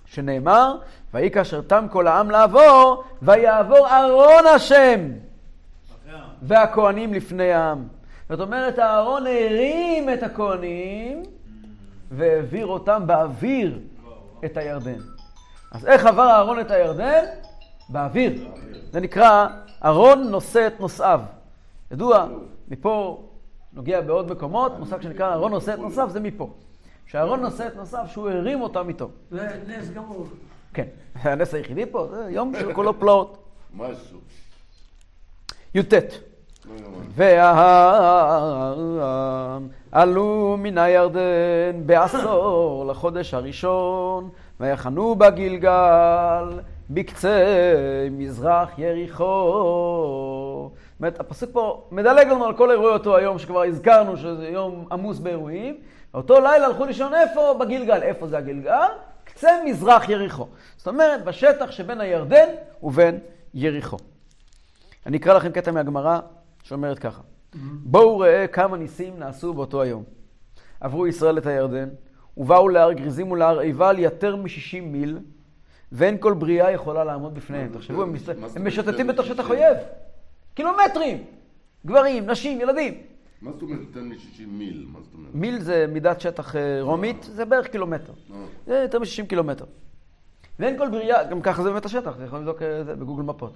שנאמר, 0.06 0.76
ויהי 1.14 1.30
כאשר 1.30 1.62
תם 1.62 1.86
כל 1.90 2.06
העם 2.06 2.30
לעבור, 2.30 3.04
ויעבור 3.22 3.86
אהרון 3.88 4.46
השם. 4.54 5.00
והכהנים 6.42 7.14
לפני 7.14 7.52
העם. 7.52 7.88
זאת 8.28 8.40
אומרת, 8.40 8.78
אהרון 8.78 9.26
הרים 9.26 10.10
את 10.14 10.22
הכהנים 10.22 11.22
והעביר 12.10 12.66
אותם 12.66 13.02
באוויר 13.06 13.80
את 14.44 14.56
הירדן. 14.56 14.98
אז 15.72 15.86
איך 15.86 16.06
עבר 16.06 16.30
אהרון 16.30 16.60
את 16.60 16.70
הירדן? 16.70 17.24
באוויר. 17.88 18.48
זה 18.90 19.00
נקרא, 19.00 19.46
אהרון 19.84 20.30
נושא 20.30 20.66
את 20.66 20.80
נושאיו. 20.80 21.20
ידוע, 21.90 22.26
מפה 22.68 23.24
נוגע 23.72 24.00
בעוד 24.00 24.30
מקומות, 24.30 24.78
מושג 24.78 25.02
שנקרא 25.02 25.30
אהרון 25.30 25.52
נושא 25.52 25.74
את 25.74 25.78
נושאיו, 25.78 26.10
זה 26.10 26.20
מפה. 26.20 26.50
שאהרון 27.06 27.40
נושא 27.40 27.66
את 27.66 27.76
נושאיו, 27.76 28.04
שהוא 28.08 28.30
הרים 28.30 28.62
אותם 28.62 28.88
איתו. 28.88 29.10
זה 29.30 29.48
נס 29.66 29.90
גמור. 29.90 30.26
כן, 30.74 30.86
הנס 31.14 31.54
היחידי 31.54 31.86
פה, 31.86 32.08
זה 32.10 32.30
יום 32.30 32.52
של 32.58 32.74
כולו 32.74 33.00
פלאות. 33.00 33.44
משהו. 33.74 34.18
י"ט. 35.74 35.94
והעם 37.14 38.48
עלו 39.92 40.56
מן 40.58 40.78
הירדן 40.78 41.86
בעשור 41.86 42.84
לחודש 42.90 43.34
הראשון, 43.34 44.28
ויחנו 44.60 45.14
בגלגל 45.14 46.60
בקצה 46.90 47.44
מזרח 48.10 48.78
יריחו. 48.78 49.24
זאת 50.70 51.00
אומרת, 51.00 51.20
הפסוק 51.20 51.50
פה 51.52 51.88
מדלג 51.90 52.26
לנו 52.28 52.44
על 52.44 52.56
כל 52.56 52.70
אירועי 52.70 52.92
אותו 52.92 53.16
היום, 53.16 53.38
שכבר 53.38 53.62
הזכרנו 53.62 54.16
שזה 54.16 54.48
יום 54.48 54.88
עמוס 54.92 55.18
באירועים, 55.18 55.76
אותו 56.14 56.40
לילה 56.40 56.66
הלכו 56.66 56.84
לישון 56.84 57.14
איפה? 57.14 57.54
בגילגל. 57.60 58.02
איפה 58.02 58.26
זה 58.26 58.38
הגילגל? 58.38 58.72
קצה 59.24 59.48
מזרח 59.64 60.08
יריחו. 60.08 60.46
זאת 60.76 60.88
אומרת, 60.88 61.24
בשטח 61.24 61.70
שבין 61.70 62.00
הירדן 62.00 62.48
ובין 62.82 63.18
יריחו. 63.54 63.96
אני 65.06 65.16
אקרא 65.16 65.34
לכם 65.34 65.52
קטע 65.52 65.70
מהגמרא 65.70 66.18
שאומרת 66.68 66.98
ככה. 66.98 67.22
בואו 67.84 68.18
ראה 68.18 68.46
כמה 68.46 68.76
ניסים 68.76 69.18
נעשו 69.18 69.54
באותו 69.54 69.82
היום. 69.82 70.04
עברו 70.80 71.06
ישראל 71.06 71.38
את 71.38 71.46
הירדן, 71.46 71.88
ובאו 72.36 72.68
להר 72.68 72.92
גריזים 72.92 73.30
ולהר 73.30 73.58
עיבל 73.58 73.98
יותר 73.98 74.36
מ-60 74.36 74.48
מיל, 74.82 75.18
ואין 75.92 76.16
כל 76.20 76.32
בריאה 76.32 76.70
יכולה 76.72 77.04
לעמוד 77.04 77.34
בפניהם. 77.34 77.70
תחשבו, 77.72 78.02
הם, 78.02 78.12
מס- 78.12 78.56
משוטטים 78.60 79.06
בתוך 79.06 79.26
מ-60? 79.26 79.32
שטח 79.34 79.50
אויב. 79.50 79.76
קילומטרים. 80.54 81.24
גברים, 81.86 82.26
נשים, 82.30 82.60
ילדים. 82.60 82.94
מה 83.42 83.52
זאת 83.52 83.62
אומרת 83.62 83.80
יותר 83.80 84.00
מ-60 84.00 84.16
מיל? 84.46 84.86
מה 84.92 84.98
זאת 85.02 85.14
אומרת? 85.14 85.34
מיל 85.34 85.60
זה 85.60 85.86
מידת 85.88 86.20
שטח 86.20 86.56
אה, 86.56 86.78
רומית, 86.82 87.22
זה 87.22 87.44
בערך 87.44 87.66
קילומטר. 87.68 88.12
אה, 88.32 88.36
זה 88.66 88.74
יותר 88.74 88.98
מ-60 88.98 89.26
קילומטר. 89.28 89.64
ואין 90.58 90.78
כל 90.78 90.88
בריאה, 90.90 91.24
גם 91.24 91.40
ככה 91.42 91.62
זה 91.62 91.70
באמת 91.70 91.84
השטח, 91.84 92.16
אתה 92.16 92.24
יכול 92.24 92.38
לבדוק 92.38 92.62
אה, 92.62 92.82
בגוגל 92.84 93.22
מפות. 93.22 93.52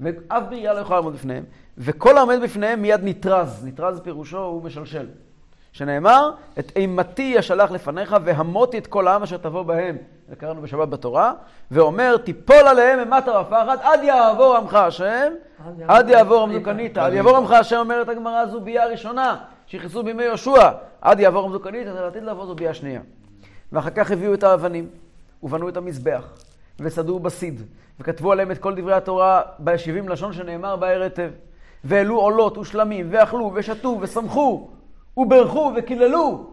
ואף 0.00 0.42
בריאה 0.48 0.74
לא 0.74 0.78
יכולה 0.78 0.98
לעמוד 0.98 1.14
בפניהם, 1.14 1.44
וכל 1.78 2.18
העומד 2.18 2.38
בפניהם 2.42 2.82
מיד 2.82 3.00
נטרז. 3.04 3.64
נטרז 3.64 4.00
פירושו 4.00 4.38
הוא 4.38 4.62
משלשל. 4.62 5.06
שנאמר, 5.72 6.30
את 6.58 6.72
אימתי 6.76 7.38
אשלח 7.38 7.70
לפניך 7.70 8.16
והמותי 8.24 8.78
את 8.78 8.86
כל 8.86 9.08
העם 9.08 9.22
אשר 9.22 9.36
תבוא 9.36 9.62
בהם. 9.62 9.96
זה 10.28 10.36
קראנו 10.36 10.62
בשבת 10.62 10.88
בתורה, 10.88 11.32
ואומר, 11.70 12.16
תיפול 12.16 12.56
עליהם 12.56 12.98
אימתה 12.98 13.40
ופחד 13.40 13.76
עד 13.82 14.02
יעבור 14.02 14.56
עמך 14.56 14.74
השם, 14.74 15.32
עד 15.88 16.08
יעבור 16.08 16.42
עמדו 16.42 16.62
קנית. 16.62 16.98
עד 16.98 17.12
יעבור 17.12 17.36
עמך 17.36 17.50
השם 17.50 17.76
אומרת 17.76 18.08
הגמרא, 18.08 18.46
זו 18.46 18.60
ביאה 18.60 18.84
הראשונה, 18.84 19.36
שיכנסו 19.66 20.02
בימי 20.02 20.22
יהושע. 20.22 20.70
עד 21.00 21.20
יעבור 21.20 21.44
עמדו 21.44 21.60
קנית, 21.60 21.86
אז 21.86 21.94
לעתיד 21.94 22.22
לבוא 22.22 22.46
זו 22.46 22.54
ביאה 22.54 22.74
שנייה. 22.74 23.00
ואחר 23.72 23.90
כך 23.90 24.10
הביאו 24.10 24.34
את 24.34 24.42
האבנים, 24.42 24.88
ובנו 25.42 25.68
את 25.68 25.76
המזבח, 25.76 26.28
וסדו 26.80 27.18
בסיד, 27.18 27.62
וכתבו 28.00 28.32
עליהם 28.32 28.50
את 28.50 28.58
כל 28.58 28.74
דברי 28.74 28.94
התורה 28.94 29.42
בשבעים 29.60 30.08
לשון 30.08 30.32
שנאמר 30.32 30.76
בער 30.76 31.02
היטב. 31.02 31.30
והעלו 31.84 32.20
עולות 32.20 32.58
ושלמים, 32.58 33.06
ואכלו 33.10 33.52
ושתו 33.54 33.98
ושמחו, 34.00 34.68
וברכו 35.16 35.72
וקיללו. 35.76 36.46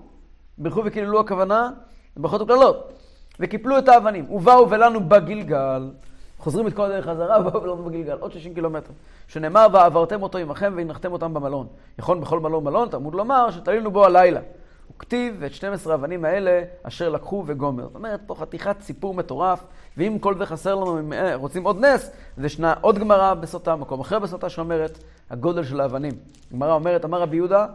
ברכו 0.57 0.81
וקיללו 0.85 1.19
הכוונה, 1.19 1.71
ברכות 2.17 2.41
וקללות. 2.41 2.93
וקיפלו 3.39 3.77
את 3.77 3.89
האבנים, 3.89 4.31
ובאו 4.31 4.69
ולנו 4.69 5.09
בגילגל. 5.09 5.91
חוזרים 6.37 6.67
את 6.67 6.73
כל 6.73 6.85
הדרך 6.85 7.05
חזרה, 7.05 7.39
ובאו 7.41 7.63
ולנו 7.63 7.83
בגילגל, 7.83 8.17
עוד 8.19 8.31
60 8.31 8.53
קילומטר. 8.53 8.91
שנאמר, 9.27 9.67
ועברתם 9.73 10.23
אותו 10.23 10.37
עמכם 10.37 10.73
והנחתם 10.75 11.11
אותם 11.11 11.33
במלון. 11.33 11.67
יכול 11.99 12.19
בכל 12.19 12.39
מלון 12.39 12.63
מלון, 12.63 12.89
תלמוד 12.89 13.15
לומר, 13.15 13.51
שתלינו 13.51 13.91
בו 13.91 14.05
הלילה. 14.05 14.41
וכתיב 14.91 15.43
את 15.43 15.53
12 15.53 15.93
האבנים 15.93 16.25
האלה 16.25 16.63
אשר 16.83 17.09
לקחו 17.09 17.43
וגומר. 17.47 17.83
זאת 17.83 17.95
אומרת, 17.95 18.21
פה 18.25 18.35
חתיכת 18.35 18.75
סיפור 18.81 19.13
מטורף, 19.13 19.65
ואם 19.97 20.17
כל 20.19 20.37
זה 20.37 20.45
חסר 20.45 20.75
לנו, 20.75 20.99
אם 20.99 21.13
אה, 21.13 21.35
רוצים 21.35 21.63
עוד 21.63 21.85
נס, 21.85 22.11
אז 22.37 22.43
ישנה 22.43 22.73
עוד 22.81 22.99
גמרא 22.99 23.33
בסוטה, 23.33 23.75
מקום 23.75 23.99
אחר 23.99 24.19
בסוטה 24.19 24.49
שאומרת, 24.49 25.03
הגודל 25.29 25.63
של 25.63 25.81
האבנים. 25.81 26.13
גמרא 26.53 26.73
אומרת, 26.73 27.05
אמר 27.05 27.21
רבי 27.21 27.35
יהודה, 27.35 27.65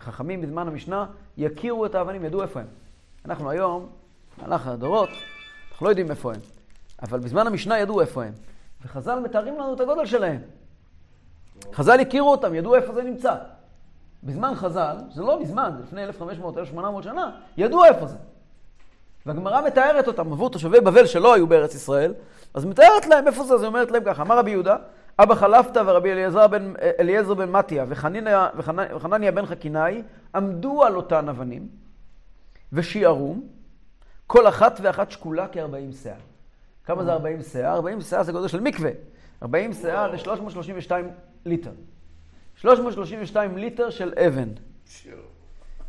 חכמים 0.00 0.40
בזמן 0.40 0.68
המשנה 0.68 1.06
יכירו 1.36 1.86
את 1.86 1.94
האבנים, 1.94 2.24
ידעו 2.24 2.42
איפה 2.42 2.60
הם. 2.60 2.66
אנחנו 3.24 3.50
היום, 3.50 3.88
במהלך 4.38 4.66
הדורות, 4.66 5.08
אנחנו 5.70 5.86
לא 5.86 5.90
יודעים 5.90 6.10
איפה 6.10 6.32
הם. 6.34 6.40
אבל 7.02 7.18
בזמן 7.18 7.46
המשנה 7.46 7.78
ידעו 7.78 8.00
איפה 8.00 8.24
הם. 8.24 8.32
וחז"ל 8.84 9.20
מתארים 9.20 9.54
לנו 9.54 9.74
את 9.74 9.80
הגודל 9.80 10.06
שלהם. 10.06 10.40
חז"ל 11.72 12.00
הכירו 12.00 12.30
אותם, 12.30 12.54
ידעו 12.54 12.74
איפה 12.74 12.94
זה 12.94 13.02
נמצא. 13.02 13.34
בזמן 14.22 14.54
חז"ל, 14.54 14.96
זה 15.14 15.22
לא 15.22 15.40
מזמן, 15.42 15.72
זה 15.76 15.82
לפני 15.82 16.02
1500-1800 16.76 17.02
שנה, 17.02 17.30
ידעו 17.56 17.84
איפה 17.84 18.06
זה. 18.06 18.16
והגמרא 19.26 19.66
מתארת 19.66 20.08
אותם 20.08 20.32
עבור 20.32 20.50
תושבי 20.50 20.80
בבל 20.80 21.06
שלא 21.06 21.34
היו 21.34 21.46
בארץ 21.46 21.74
ישראל, 21.74 22.14
אז 22.54 22.64
מתארת 22.64 23.06
להם 23.06 23.26
איפה 23.26 23.44
זה, 23.44 23.54
אז 23.54 23.60
היא 23.60 23.68
אומרת 23.68 23.90
להם 23.90 24.04
ככה, 24.04 24.22
אמר 24.22 24.38
רבי 24.38 24.50
יהודה, 24.50 24.76
אבא 25.18 25.34
חלפתא 25.34 25.82
ורבי 25.86 26.12
אליעזר 26.12 26.46
בן, 26.46 26.72
אליעזר 27.00 27.34
בן 27.34 27.50
מתיה 27.50 27.84
וחניניה- 27.88 28.48
וחנ- 28.58 28.94
וחנניה 28.94 29.32
בן 29.32 29.46
חכינאי 29.46 30.02
עמדו 30.34 30.84
על 30.84 30.96
אותן 30.96 31.28
אבנים 31.28 31.68
ושיערום, 32.72 33.42
כל 34.26 34.48
אחת 34.48 34.78
ואחת 34.82 35.10
שקולה 35.10 35.48
כארבעים 35.48 35.92
שאה. 35.92 36.14
כמה 36.84 37.04
זה 37.04 37.12
40 37.12 37.42
שאה? 37.42 37.72
40 37.72 38.00
שאה 38.00 38.22
זה 38.22 38.32
גודל 38.32 38.48
של 38.48 38.60
מקווה. 38.60 38.90
40 39.42 39.72
שאה 39.72 40.10
זה 40.10 40.18
332 40.18 41.10
ליטר. 41.46 41.70
332 42.60 43.56
ליטר 43.56 43.90
של 43.90 44.12
אבן. 44.26 44.48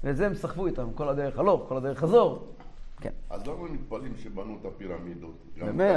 ואת 0.03 0.17
זה 0.17 0.25
הם 0.25 0.33
סחבו 0.33 0.65
איתם 0.67 0.87
כל 0.95 1.09
הדרך 1.09 1.39
הלוך, 1.39 1.65
כל 1.67 1.77
הדרך 1.77 1.99
חזור. 1.99 2.47
כן. 3.01 3.09
אז 3.29 3.47
למה 3.47 3.63
מתפלאים 3.69 4.13
שבנו 4.17 4.57
את 4.61 4.65
הפירמידות? 4.65 5.35
באמת, 5.57 5.95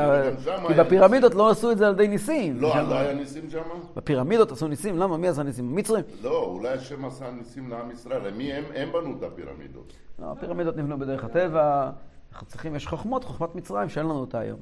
כי 0.69 0.75
בפירמידות 0.75 1.35
לא 1.35 1.51
עשו 1.51 1.71
את 1.73 1.79
זה 1.79 1.87
על 1.87 1.93
ידי 1.95 2.09
ניסים. 2.09 2.61
לא, 2.61 2.73
שם- 2.73 2.87
לא 2.91 2.95
היה 2.95 3.15
ניסים 3.15 3.51
שם? 3.51 3.63
בפירמידות 3.97 4.53
עשו 4.53 4.69
ניסים, 4.69 4.99
למה? 4.99 5.17
מי 5.17 5.29
עשה 5.29 5.43
ניסים? 5.43 5.69
המצרים. 5.69 6.05
לא, 6.23 6.45
אולי 6.45 6.69
השם 6.69 7.05
עשה 7.05 7.31
ניסים 7.31 7.71
לעם 7.71 7.91
ישראל. 7.91 8.31
מי 8.35 8.53
הם? 8.53 8.65
הם 8.75 8.93
בנו 8.93 9.19
את 9.19 9.33
הפירמידות. 9.33 9.93
לא, 10.19 10.33
הפירמידות 10.33 10.77
נבנו 10.77 10.99
בדרך 10.99 11.25
הטבע, 11.25 11.91
אנחנו 12.33 12.47
צריכים, 12.47 12.75
יש 12.75 12.87
חוכמות, 12.87 13.25
חוכמת 13.25 13.55
מצרים, 13.55 13.89
שאין 13.89 14.07
לנו 14.07 14.19
אותה 14.21 14.39
היום. 14.39 14.59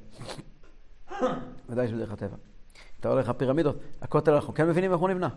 ודאי 1.68 1.88
שבדרך 1.88 2.12
הטבע. 2.12 2.36
אתה 3.00 3.08
הולך 3.08 3.28
לפירמידות, 3.28 3.76
הכותל 4.02 4.32
אנחנו 4.34 4.54
כן 4.54 4.68
מבינים 4.68 4.92
איך 4.92 5.00
הוא 5.00 5.08
נבנה? 5.08 5.28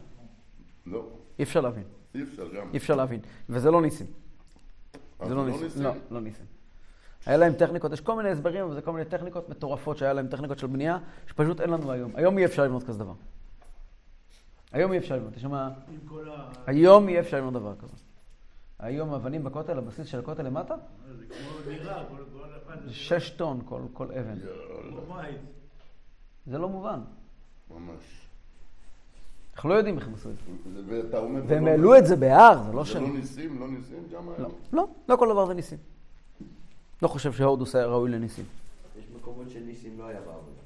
לא, 0.86 1.10
אי 1.40 1.44
אפשר 1.44 1.62
להבין. 1.62 1.84
אי 2.16 2.24
אפשר 2.24 2.48
גם. 2.54 2.70
אי 2.74 2.78
אפשר 2.78 2.96
להבין. 2.96 3.20
וזה 3.50 3.72
לא 3.72 3.82
ניסים. 3.82 4.08
זה 5.26 5.36
לא 5.36 5.46
ניסים. 5.46 5.84
לא, 5.84 5.92
לא 6.12 6.22
ניסים. 6.22 6.46
היה 7.26 7.38
להם 7.38 7.54
טכניקות, 7.54 7.92
יש 7.92 8.02
כל 8.02 8.16
מיני 8.16 8.30
הסברים, 8.30 8.64
אבל 8.64 8.74
זה 8.74 8.82
כל 8.82 8.92
מיני 8.92 9.06
טכניקות 9.06 9.50
מטורפות 9.50 9.98
שהיה 9.98 10.14
להם 10.14 10.28
טכניקות 10.28 10.60
של 10.60 10.68
בנייה, 10.68 10.98
שפשוט 11.28 11.62
אין 11.62 11.70
לנו 11.70 11.92
היום. 11.92 12.12
היום 12.16 12.38
אי 12.38 12.46
אפשר 12.46 12.64
לבנות 12.66 12.84
כזה 12.84 13.00
דבר. 13.00 13.14
היום 14.72 14.92
אי 14.92 14.98
אפשר 14.98 15.16
לבנות. 15.16 15.38
יש 15.38 15.46
ה... 15.46 15.70
היום 16.66 17.10
אי 17.10 17.20
אפשר 17.20 17.38
לבנות 17.38 17.54
דבר 17.54 17.76
כזה. 17.76 17.96
היום 18.80 19.14
אבנים 19.14 19.44
בכותל, 19.44 19.78
הבסיס 19.78 20.08
של 20.08 20.20
הכותל 20.20 20.44
למטה, 20.44 20.76
זה 21.18 21.26
כמו 21.26 21.72
דירה, 21.72 22.04
כל 22.10 22.44
אחד... 22.66 22.88
זה 22.88 22.94
שש 22.94 23.30
טון 23.30 23.62
כל, 23.94 24.12
אבן. 24.12 24.40
זה 26.46 26.58
לא 26.58 26.70
מובן. 26.70 27.00
ממש. 27.70 28.25
אנחנו 29.56 29.70
לא 29.70 29.74
יודעים 29.76 29.98
איך 29.98 30.08
הם 30.08 30.14
עשו 30.14 30.30
את 30.30 30.36
זה. 30.76 30.82
ואתה 30.88 31.18
אומר... 31.18 31.40
והם 31.40 31.48
זה 31.48 31.60
לא- 31.60 31.70
העלו 31.70 31.98
את 31.98 32.06
זה 32.06 32.16
בהר, 32.16 32.64
זה 32.64 32.74
לא 32.74 32.84
זה 32.84 32.90
שם. 32.90 33.02
לא 33.04 33.10
ניסים? 33.10 33.60
לא 33.60 33.68
ניסים 33.68 34.04
שם? 34.12 34.30
לא, 34.44 34.50
לא, 34.74 34.88
לא 35.10 35.16
כל 35.16 35.30
דבר 35.30 35.46
זה 35.46 35.54
ניסים. 35.54 35.78
לא 37.02 37.08
חושב 37.08 37.32
שהורדוס 37.34 37.76
היה 37.76 37.86
ראוי 37.86 38.12
לניסים. 38.12 38.46
יש 39.00 39.06
מקומות 39.20 39.50
שניסים 39.50 40.00
לא 40.00 40.08
היה 40.08 40.20
בעבודה. 40.20 40.62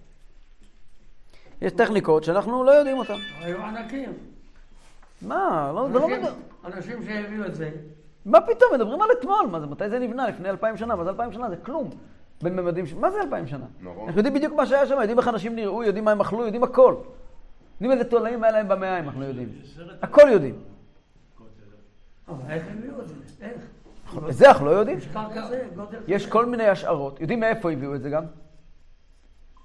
יש 1.61 1.71
טכניקות 1.71 2.23
שאנחנו 2.23 2.63
לא 2.63 2.71
יודעים 2.71 2.97
אותן. 2.97 3.15
היו 3.41 3.57
ענקים. 3.61 4.13
מה? 5.21 5.71
לא, 5.75 5.87
זה 5.87 5.93
לא 5.99 6.05
אנשים- 6.05 6.21
מדבר. 6.21 6.33
אנשים 6.65 7.03
שהביאו 7.03 7.45
את 7.45 7.55
זה, 7.55 7.71
מה 8.25 8.41
פתאום? 8.41 8.71
מדברים 8.73 9.01
על 9.01 9.09
אתמול. 9.19 9.45
מה 9.51 9.59
זה, 9.59 9.65
מתי 9.65 9.89
זה 9.89 9.99
נבנה? 9.99 10.27
לפני 10.27 10.49
אלפיים 10.49 10.77
שנה. 10.77 10.95
מה 10.95 11.03
זה 11.03 11.09
אלפיים 11.09 11.33
שנה? 11.33 11.49
זה 11.49 11.55
כלום. 11.57 11.89
בממדים 12.41 12.85
ש... 12.85 12.93
מה 12.93 13.11
זה 13.11 13.21
אלפיים 13.21 13.47
שנה? 13.47 13.65
נכון. 13.81 14.03
אנחנו 14.07 14.19
יודעים 14.19 14.33
בדיוק 14.35 14.53
מה 14.53 14.65
שהיה 14.65 14.87
שם, 14.87 14.97
יודעים 14.99 15.19
איך 15.19 15.27
אנשים 15.27 15.55
נראו, 15.55 15.83
יודעים 15.83 16.05
מה 16.05 16.11
הם 16.11 16.21
אכלו, 16.21 16.45
יודעים 16.45 16.63
הכל. 16.63 16.95
יודעים 17.81 17.91
איזה 17.91 18.09
תולעים 18.09 18.43
היה 18.43 18.51
להם 18.51 18.67
במאה, 18.67 18.99
אם 18.99 19.05
אנחנו 19.05 19.23
יודעים. 19.23 19.49
הכל 20.01 20.29
יודעים. 20.31 20.55
את 24.29 24.33
זה? 24.33 24.49
אנחנו 24.49 24.65
לא 24.65 24.71
יודעים. 24.71 24.99
יש 26.07 26.27
כל 26.27 26.45
מיני 26.45 26.67
השערות. 26.67 27.21
יודעים 27.21 27.39
מאיפה 27.39 27.71
הביאו 27.71 27.95
את 27.95 28.01
זה 28.01 28.09
גם? 28.09 28.23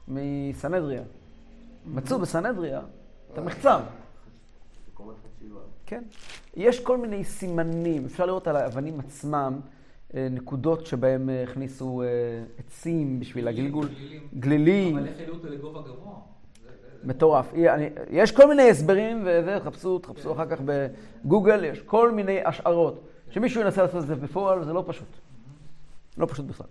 מסנהדריה. 0.08 1.02
מצאו 1.86 2.18
בסנהדריה 2.18 2.80
את 3.32 3.38
המחצב. 3.38 3.80
כן. 5.86 6.02
יש 6.56 6.80
כל 6.80 6.98
מיני 6.98 7.24
סימנים, 7.24 8.04
אפשר 8.04 8.26
לראות 8.26 8.46
על 8.46 8.56
האבנים 8.56 9.00
עצמם, 9.00 9.60
אה, 10.14 10.28
נקודות 10.30 10.86
שבהם 10.86 11.30
אה, 11.30 11.42
הכניסו 11.42 12.02
אה, 12.02 12.06
עצים 12.58 13.20
בשביל 13.20 13.48
הגלגול. 13.48 13.88
גלילים, 14.38 14.98
אבל 14.98 15.06
איך 15.06 15.18
העלו 15.18 15.34
אותו 15.34 15.48
לגובה 15.48 15.82
גבוה? 15.82 16.33
מטורף. 17.04 17.52
יהיה- 17.54 17.74
אני- 17.74 17.90
יש 18.10 18.32
כל 18.32 18.48
מיני 18.48 18.70
הסברים, 18.70 19.22
וזה, 19.26 19.58
תחפשו, 19.60 19.98
תחפשו 19.98 20.32
אחר 20.32 20.46
כך 20.46 20.58
בגוגל, 20.64 21.64
יש 21.64 21.80
כל 21.82 22.10
מיני 22.12 22.44
השערות. 22.44 23.00
שמישהו 23.30 23.60
ינסה 23.60 23.82
לעשות 23.82 24.02
את 24.02 24.06
זה 24.06 24.14
בפועל, 24.14 24.64
זה 24.64 24.72
לא 24.72 24.84
פשוט. 24.86 25.08
לא 26.18 26.26
פשוט 26.26 26.46
בכלל. 26.46 26.66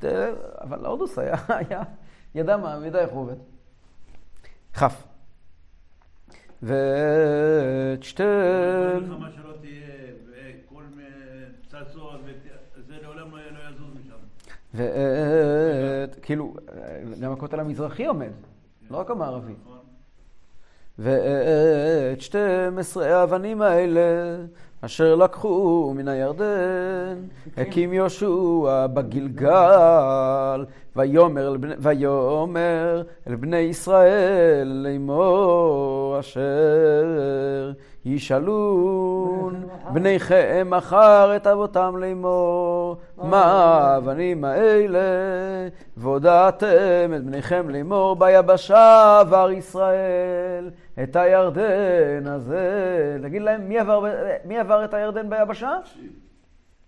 זה- 0.00 0.32
אבל 0.60 0.86
הורדוס 0.86 1.18
היה, 1.18 1.34
היה, 1.70 1.82
ידע 2.34 2.56
מה, 2.56 2.78
ידע 2.86 2.98
איך 3.00 3.10
הוא 3.10 3.20
עובד. 3.20 3.34
כף. 4.74 5.04
לא 6.62 6.68
לא. 9.08 9.14
ואת, 14.74 16.16
כאילו, 16.22 16.54
גם 17.20 17.32
הכותל 17.32 17.60
המזרחי 17.60 18.06
עומד, 18.06 18.30
לא 18.90 18.96
רק 18.96 19.10
המערבי. 19.10 19.52
ואת 20.98 22.20
שתים 22.20 22.78
עשרה 22.78 23.20
האבנים 23.20 23.62
האלה 23.62 24.00
אשר 24.80 25.14
לקחו 25.14 25.92
מן 25.96 26.08
הירדן, 26.08 27.18
הקים 27.56 27.92
יהושע 27.92 28.26
בגלגל, 28.94 30.64
ויאמר 30.96 31.48
אל 31.48 31.56
בני- 31.56 31.74
ויאמר 31.78 33.02
אל 33.28 33.34
בני 33.36 33.56
ישראל 33.56 34.68
לאמור 34.68 36.16
אשר 36.20 37.72
ישאלון 38.14 39.68
בניכם 39.92 40.70
אחר 40.76 41.36
את 41.36 41.46
אבותם 41.46 41.96
לאמור 41.96 42.96
מה 43.16 43.44
האבנים 43.44 44.44
האלה 44.44 44.98
והודעתם 45.96 47.12
את 47.16 47.24
בניכם 47.24 47.70
לאמור 47.70 48.16
ביבשה 48.16 49.18
עבר 49.20 49.50
ישראל 49.50 50.70
את 51.02 51.16
הירדן 51.16 52.26
הזה. 52.26 53.18
תגיד 53.22 53.42
להם, 53.42 53.68
מי 53.68 53.78
עבר, 53.78 54.04
מי 54.44 54.58
עבר 54.58 54.84
את 54.84 54.94
הירדן 54.94 55.30
ביבשה? 55.30 55.72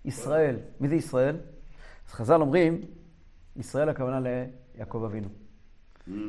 ישראל. 0.05 0.57
מי 0.81 0.89
זה 0.89 0.95
ישראל? 0.95 1.37
אז 2.09 2.13
חז"ל 2.13 2.41
אומרים, 2.41 2.81
ישראל 3.57 3.89
הכוונה 3.89 4.21
ליעקב 4.77 5.05
אבינו. 5.05 5.29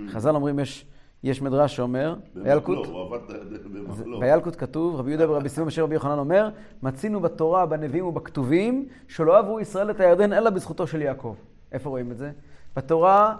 חז"ל 0.10 0.36
אומרים, 0.36 0.60
יש, 0.60 0.86
יש 1.24 1.42
מדרש 1.42 1.76
שאומר, 1.76 2.16
בילקוט, 2.36 2.88
במחלו. 3.74 4.20
בילקוט 4.20 4.56
כתוב, 4.58 4.96
רבי 4.96 5.12
יהודה 5.12 5.32
ורבי 5.32 5.50
סימון 5.50 5.68
אשר 5.68 5.84
רבי 5.84 5.94
יוחנן 5.94 6.20
אומר, 6.20 6.50
מצינו 6.84 7.20
בתורה, 7.20 7.66
בנביאים 7.66 8.06
ובכתובים, 8.06 8.88
שלא 9.08 9.38
עברו 9.38 9.60
ישראל 9.60 9.92
את 9.92 10.00
הירדן 10.00 10.34
אלא 10.34 10.50
בזכותו 10.50 10.88
של 10.88 11.02
יעקב. 11.02 11.36
איפה 11.72 11.90
רואים 11.90 12.12
את 12.12 12.18
זה? 12.18 12.32
בתורה, 12.76 13.36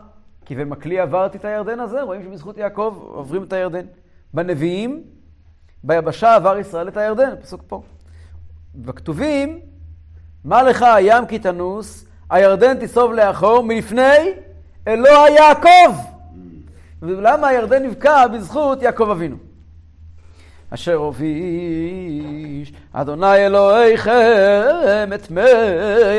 כי 0.46 0.56
במקלי 0.56 1.00
עברתי 1.00 1.38
את 1.38 1.46
הירדן 1.46 1.80
הזה, 1.80 2.02
רואים 2.02 2.24
שבזכות 2.24 2.58
יעקב 2.58 2.98
עוברים 3.02 3.44
את 3.44 3.54
הירדן. 3.54 3.86
בנביאים, 4.34 5.04
ביבשה 5.84 6.36
עבר 6.36 6.58
ישראל 6.58 6.88
את 6.88 6.98
הירדן, 6.98 7.36
פסוק 7.42 7.62
פה. 7.68 7.82
בכתובים, 8.76 9.60
מה 10.46 10.64
לך 10.64 10.86
הים 10.96 11.26
כי 11.26 11.40
תנוס, 11.40 12.06
הירדן 12.30 12.86
תסוב 12.86 13.14
לאחור 13.14 13.64
מלפני 13.64 14.32
אלוה 14.88 15.30
יעקב. 15.30 16.11
ולמה 17.02 17.48
הירדן 17.48 17.84
נבקע 17.84 18.28
בזכות 18.28 18.82
יעקב 18.82 19.10
אבינו? 19.10 19.36
אשר 20.70 20.96
הוביש 20.96 22.74
אדוני 22.94 23.46
אלוהיכם 23.46 25.10
את 25.16 25.32
מי 25.32 25.42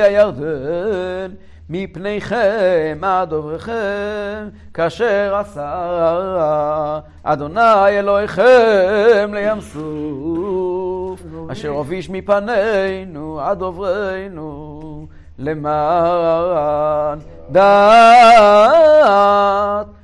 הירדן 0.03 1.31
מפניכם 1.69 2.99
עד 3.03 3.33
עובריכם 3.33 4.49
כאשר 4.75 5.35
עשה 5.37 7.01
אדוני 7.23 7.99
אלוהיכם 7.99 9.31
לים 9.35 9.61
סוף 9.61 11.21
אשר 11.53 11.69
הוביש 11.69 12.11
מפנינו 12.11 13.41
עד 13.41 13.63
עוברינו 13.63 15.07
למען 15.39 17.19
דעת 17.51 18.63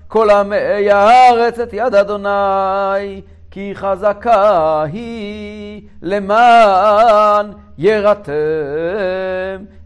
כל 0.09 0.31
עמי 0.31 0.91
הארץ 0.91 1.59
את 1.59 1.73
יד 1.73 1.95
אדוני 1.95 3.23
כי 3.51 3.73
חזקה 3.75 4.83
היא 4.83 5.89
למען 6.03 7.51
ירתם 7.79 8.33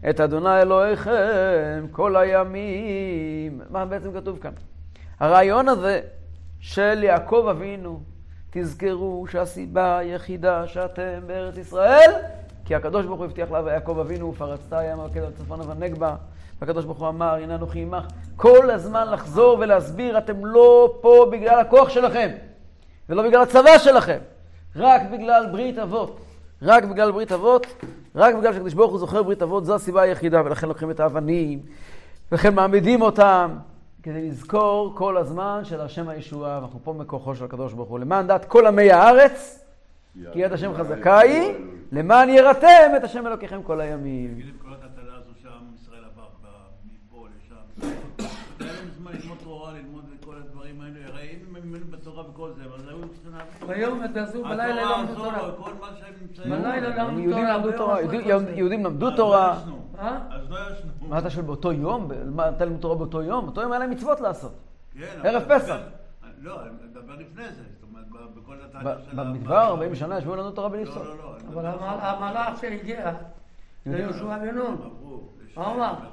את 0.09 0.19
אדוני 0.19 0.61
אלוהיכם 0.61 1.85
כל 1.91 2.15
הימים. 2.15 3.61
מה 3.69 3.85
בעצם 3.85 4.13
כתוב 4.13 4.39
כאן? 4.39 4.51
הרעיון 5.19 5.69
הזה 5.69 6.01
של 6.59 7.03
יעקב 7.03 7.47
אבינו, 7.51 7.99
תזכרו 8.51 9.25
שהסיבה 9.31 9.97
היחידה 9.97 10.67
שאתם 10.67 11.19
בארץ 11.27 11.57
ישראל, 11.57 12.11
כי 12.65 12.75
הקדוש 12.75 13.05
ברוך 13.05 13.19
הוא 13.19 13.25
הבטיח 13.25 13.51
לה 13.51 13.61
ויעקב 13.63 13.99
אבינו 13.99 14.29
ופרצת 14.29 14.75
ים 14.91 14.99
על 14.99 15.09
קדם 15.13 15.31
צפונה 15.31 15.63
ונגבה. 15.69 16.15
והקדוש 16.63 16.85
ברוך 16.85 16.99
הוא 16.99 17.07
אמר, 17.07 17.33
הנה 17.33 17.55
אנוכי 17.55 17.81
עמך. 17.81 18.03
כל 18.35 18.71
הזמן 18.71 19.11
לחזור 19.11 19.57
ולהסביר, 19.59 20.17
אתם 20.17 20.45
לא 20.45 20.93
פה 21.01 21.27
בגלל 21.31 21.59
הכוח 21.59 21.89
שלכם, 21.89 22.29
ולא 23.09 23.23
בגלל 23.23 23.41
הצבא 23.41 23.77
שלכם, 23.77 24.17
רק 24.75 25.01
בגלל 25.11 25.45
ברית 25.51 25.79
אבות. 25.79 26.19
רק 26.61 26.83
בגלל 26.83 27.11
ברית 27.11 27.31
אבות, 27.31 27.67
רק 28.15 28.35
בגלל 28.35 28.53
שהקדוש 28.53 28.73
ברוך 28.73 28.91
הוא 28.91 28.99
זוכר 28.99 29.23
ברית 29.23 29.41
אבות, 29.41 29.65
זו 29.65 29.75
הסיבה 29.75 30.01
היחידה, 30.01 30.41
ולכן 30.45 30.67
לוקחים 30.67 30.91
את 30.91 30.99
האבנים, 30.99 31.59
ולכן 32.31 32.55
מעמידים 32.55 33.01
אותם, 33.01 33.55
כדי 34.03 34.29
לזכור 34.29 34.93
כל 34.95 35.17
הזמן 35.17 35.61
של 35.63 35.81
השם 35.81 36.09
הישועה, 36.09 36.57
ואנחנו 36.59 36.79
פה 36.83 36.93
מכוחו 36.93 37.35
של 37.35 37.45
הקדוש 37.45 37.73
ברוך 37.73 37.89
הוא, 37.89 37.99
למען 37.99 38.27
דעת 38.27 38.45
כל 38.45 38.67
עמי 38.67 38.91
הארץ, 38.91 39.65
כי 40.33 40.39
יד 40.39 40.53
השם 40.53 40.73
חזקה 40.73 41.19
היא, 41.19 41.53
למען 41.91 42.29
ירתם 42.29 42.91
את 42.97 43.03
השם 43.03 43.27
אלוקיכם 43.27 43.63
כל 43.63 43.81
הימים. 43.81 44.33
תגיד, 44.33 44.45
עם 44.47 44.57
כל 44.61 44.73
הטלטלה 44.73 45.13
הזו 45.17 45.31
שם, 45.43 45.49
ישראל 45.81 46.03
עבר 46.13 46.27
ב- 46.43 46.47
מפה 46.85 47.25
לשם. 47.37 47.87
היה 48.59 48.73
להם 48.73 48.89
זמן 48.99 49.11
ללמוד 49.11 49.37
תורה, 49.43 49.73
ללמוד 49.73 50.03
את 50.19 50.25
כל 50.25 50.35
הדברים 50.35 50.81
האלה. 50.81 50.99
הרי 51.07 51.21
אם 51.21 51.37
הם 51.49 51.55
האמינו 51.55 51.85
בתורה 51.91 52.29
וכל 52.29 52.49
זה, 52.57 52.61
אבל 52.63 52.89
היו 52.89 52.97
ביום 53.67 54.03
התגזו, 54.03 54.43
בלילה 54.43 54.97
למדו 54.97 55.15
תורה. 55.15 55.49
בלילה 56.45 56.89
למדו 57.03 57.19
יהודים 57.19 57.45
תורה, 57.77 57.77
תורה, 57.77 58.01
יהודים- 58.55 58.83
למדו 58.85 59.11
תורה. 59.15 59.47
לא 59.53 59.59
ישנו. 59.61 59.79
אה? 59.99 60.17
אז 60.31 60.51
לא 60.51 60.57
ישנו. 60.71 60.91
מה 61.09 61.19
אתה 61.19 61.29
שואל 61.29 61.45
באותו 61.45 61.71
יום? 61.71 62.09
מה 62.25 62.49
אתה 62.49 62.65
לימוד 62.65 62.81
תורה 62.81 62.95
באותו 62.95 63.21
יום? 63.21 63.45
באותו 63.45 63.61
יום 63.61 63.71
היה 63.71 63.79
להם 63.79 63.89
מצוות 63.91 64.21
לעשות. 64.21 64.51
כן, 64.99 65.05
ערב 65.23 65.43
פסח. 65.49 65.75
לא, 66.41 66.61
אני 66.61 66.69
מדבר 66.91 67.13
לפני 67.19 67.43
זה. 67.43 67.61
זאת 67.73 67.89
אומרת, 67.89 68.05
ב- 68.09 68.39
בכל 68.39 68.55
התהליך 68.69 68.97
של... 69.11 69.17
במדבר, 69.17 69.55
40 69.67 69.95
שנה 69.95 70.17
ישבו 70.17 70.35
לנו 70.35 70.51
תורה 70.51 70.69
בלי 70.69 70.85
לא. 70.85 70.91
לא, 70.95 71.03
לא. 71.05 71.35
אבל 71.53 71.65
המלאך 72.01 72.61
שהגיע 72.61 73.11
ליהושע 73.85 74.37
בן 74.37 74.55
נון? 74.55 74.77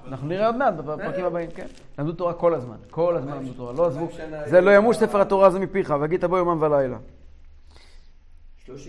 אנחנו 0.08 0.28
נראה 0.28 0.46
עוד 0.46 0.56
מעט 0.56 0.74
בפרקים 0.74 1.24
הבאים, 1.24 1.50
כן. 1.54 1.66
למדו 1.98 2.12
תורה 2.12 2.34
כל 2.34 2.54
הזמן, 2.54 2.76
כל 2.90 3.16
הזמן 3.16 3.36
למדו 3.36 3.52
תורה, 3.52 3.72
לא 3.72 3.86
עזבו. 3.86 4.08
זה 4.46 4.60
לא 4.60 4.70
ימוש 4.70 4.96
ספר 4.96 5.20
התורה 5.20 5.46
הזה 5.46 5.58
מפיך, 5.58 5.94
והגית 6.00 6.24
בו 6.24 6.36
יומם 6.36 6.62
ולילה. 6.62 6.96